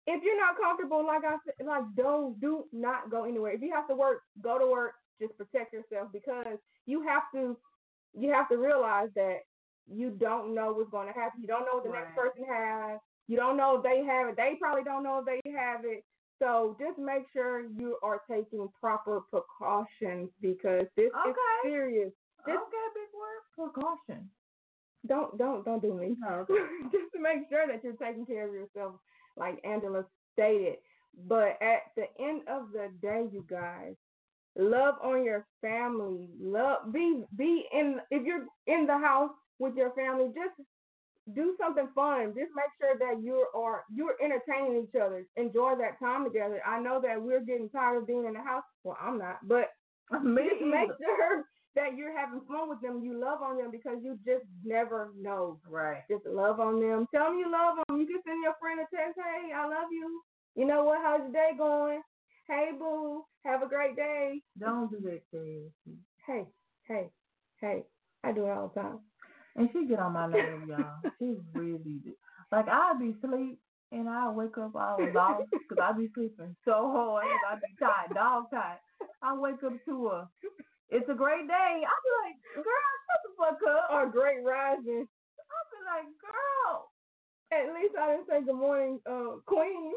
[0.08, 3.52] if you're not comfortable, like I said, like don't do not go anywhere.
[3.54, 4.94] If you have to work, go to work.
[5.22, 7.58] Just protect yourself because you have to
[8.14, 9.40] you have to realize that
[9.92, 11.42] you don't know what's going to happen.
[11.42, 13.00] You don't know what the next person has.
[13.28, 14.38] You don't know if they have it.
[14.38, 16.04] They probably don't know if they have it.
[16.42, 22.12] So just make sure you are taking proper precautions because this is serious.
[22.48, 23.72] Just okay, big word.
[23.74, 24.30] Precaution.
[25.08, 26.16] don't don't don't do me.
[26.20, 26.46] No,
[26.92, 28.96] just to make sure that you're taking care of yourself,
[29.38, 30.76] like Angela stated.
[31.28, 33.96] But at the end of the day, you guys,
[34.58, 36.30] love on your family.
[36.42, 40.56] Love be be in if you're in the house with your family, just
[41.34, 42.34] do something fun.
[42.36, 45.26] Just make sure that you are you're entertaining each other.
[45.38, 46.62] Enjoy that time together.
[46.66, 48.64] I know that we're getting tired of being in the house.
[48.84, 49.70] Well, I'm not, but
[50.24, 51.46] Me just make sure
[51.76, 53.04] that you're having fun with them.
[53.04, 55.60] You love on them because you just never know.
[55.68, 56.04] Right.
[56.10, 57.08] Just love on them.
[57.14, 58.00] Tell them you love them.
[58.00, 59.18] You can send your friend a text.
[59.18, 60.22] Hey, I love you.
[60.56, 61.00] You know what?
[61.04, 62.02] How's your day going?
[62.48, 63.24] Hey, boo.
[63.44, 64.42] Have a great day.
[64.60, 65.96] Don't do that, Chris.
[66.26, 66.46] Hey,
[66.88, 67.10] hey,
[67.60, 67.84] hey.
[68.24, 69.00] I do it all the time.
[69.56, 71.00] And she get on my nerves, y'all.
[71.20, 72.14] She really do.
[72.52, 73.60] Like I'll be asleep
[73.92, 78.14] and I'll wake up all lost because I be sleeping so hard I be tired,
[78.14, 78.80] dog tired.
[79.22, 80.30] I wake up to a,
[80.90, 81.54] it's a great day.
[81.56, 83.90] I be like, girl, shut the fuck up.
[83.92, 85.08] Or great rising.
[85.08, 86.92] I be like, girl.
[87.52, 89.94] At least I didn't say good morning, uh, Queen.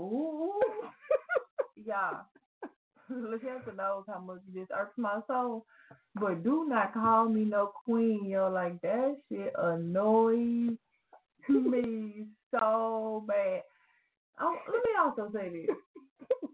[0.00, 0.60] Ooh.
[1.76, 2.22] yeah.
[3.30, 5.64] Listen knows how much this irks my soul.
[6.14, 8.48] But do not call me no queen, yo.
[8.48, 10.76] Like that shit annoys
[11.48, 13.62] me so bad.
[14.40, 15.76] Oh, let me also say this.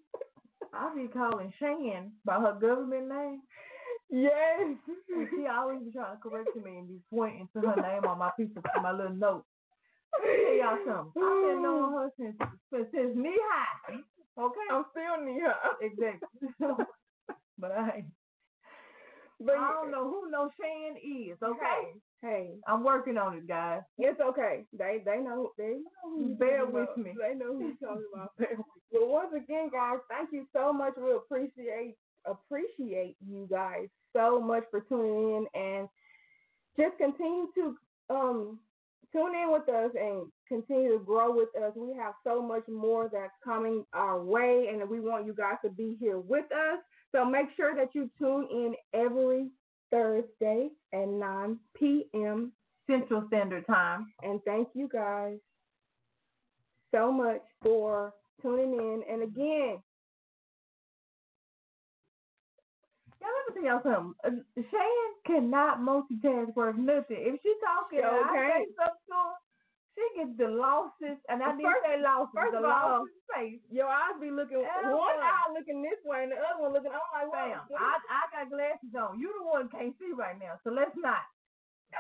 [0.75, 3.41] I be calling Shan by her government name.
[4.11, 4.77] Yes.
[5.09, 8.19] And she always be trying to correct me and be pointing to her name on
[8.19, 9.45] my piece of my little note.
[10.13, 11.23] Let me tell y'all something.
[11.23, 12.37] I've been knowing her since
[12.73, 13.97] since, since knee high.
[14.39, 14.67] Okay?
[14.71, 15.55] I'm still near her.
[15.81, 16.49] Exactly.
[17.59, 18.05] but I.
[19.39, 21.93] But I don't know who no Shan is, okay?
[22.23, 23.83] Hey, I'm working on it, guys.
[23.99, 24.65] it's okay.
[24.73, 26.99] They they know they know who Bear with about.
[26.99, 27.15] me.
[27.21, 28.33] They know who you're talking about.
[28.39, 30.95] But once again, guys, thank you so much.
[30.97, 35.89] We appreciate appreciate you guys so much for tuning in and
[36.79, 37.77] just continue to
[38.09, 38.59] um
[39.13, 41.73] tune in with us and continue to grow with us.
[41.77, 45.71] We have so much more that's coming our way, and we want you guys to
[45.71, 46.79] be here with us.
[47.13, 49.49] So make sure that you tune in every
[49.91, 52.53] Thursday at 9 p.m.
[52.89, 54.07] Central Standard Time.
[54.23, 55.39] And thank you guys
[56.93, 59.03] so much for tuning in.
[59.11, 59.79] And again,
[63.27, 64.15] Let me tell y'all something.
[64.23, 67.19] Uh, Shan cannot multitask worth nothing.
[67.19, 68.49] If she talking, and I okay.
[68.55, 69.35] say something to her,
[69.97, 73.17] she gets the losses, and I didn't first- say losses, first the of all, losses
[73.35, 73.61] face.
[73.73, 76.93] Your eyes be looking Hell one eye looking this way and the other one looking.
[76.93, 77.61] I'm like, Bam.
[77.79, 79.19] I I got glasses on.
[79.19, 81.25] You the one can't see right now, so let's not.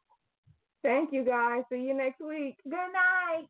[0.82, 1.64] Thank you guys.
[1.72, 2.58] See you next week.
[2.64, 3.48] Good night.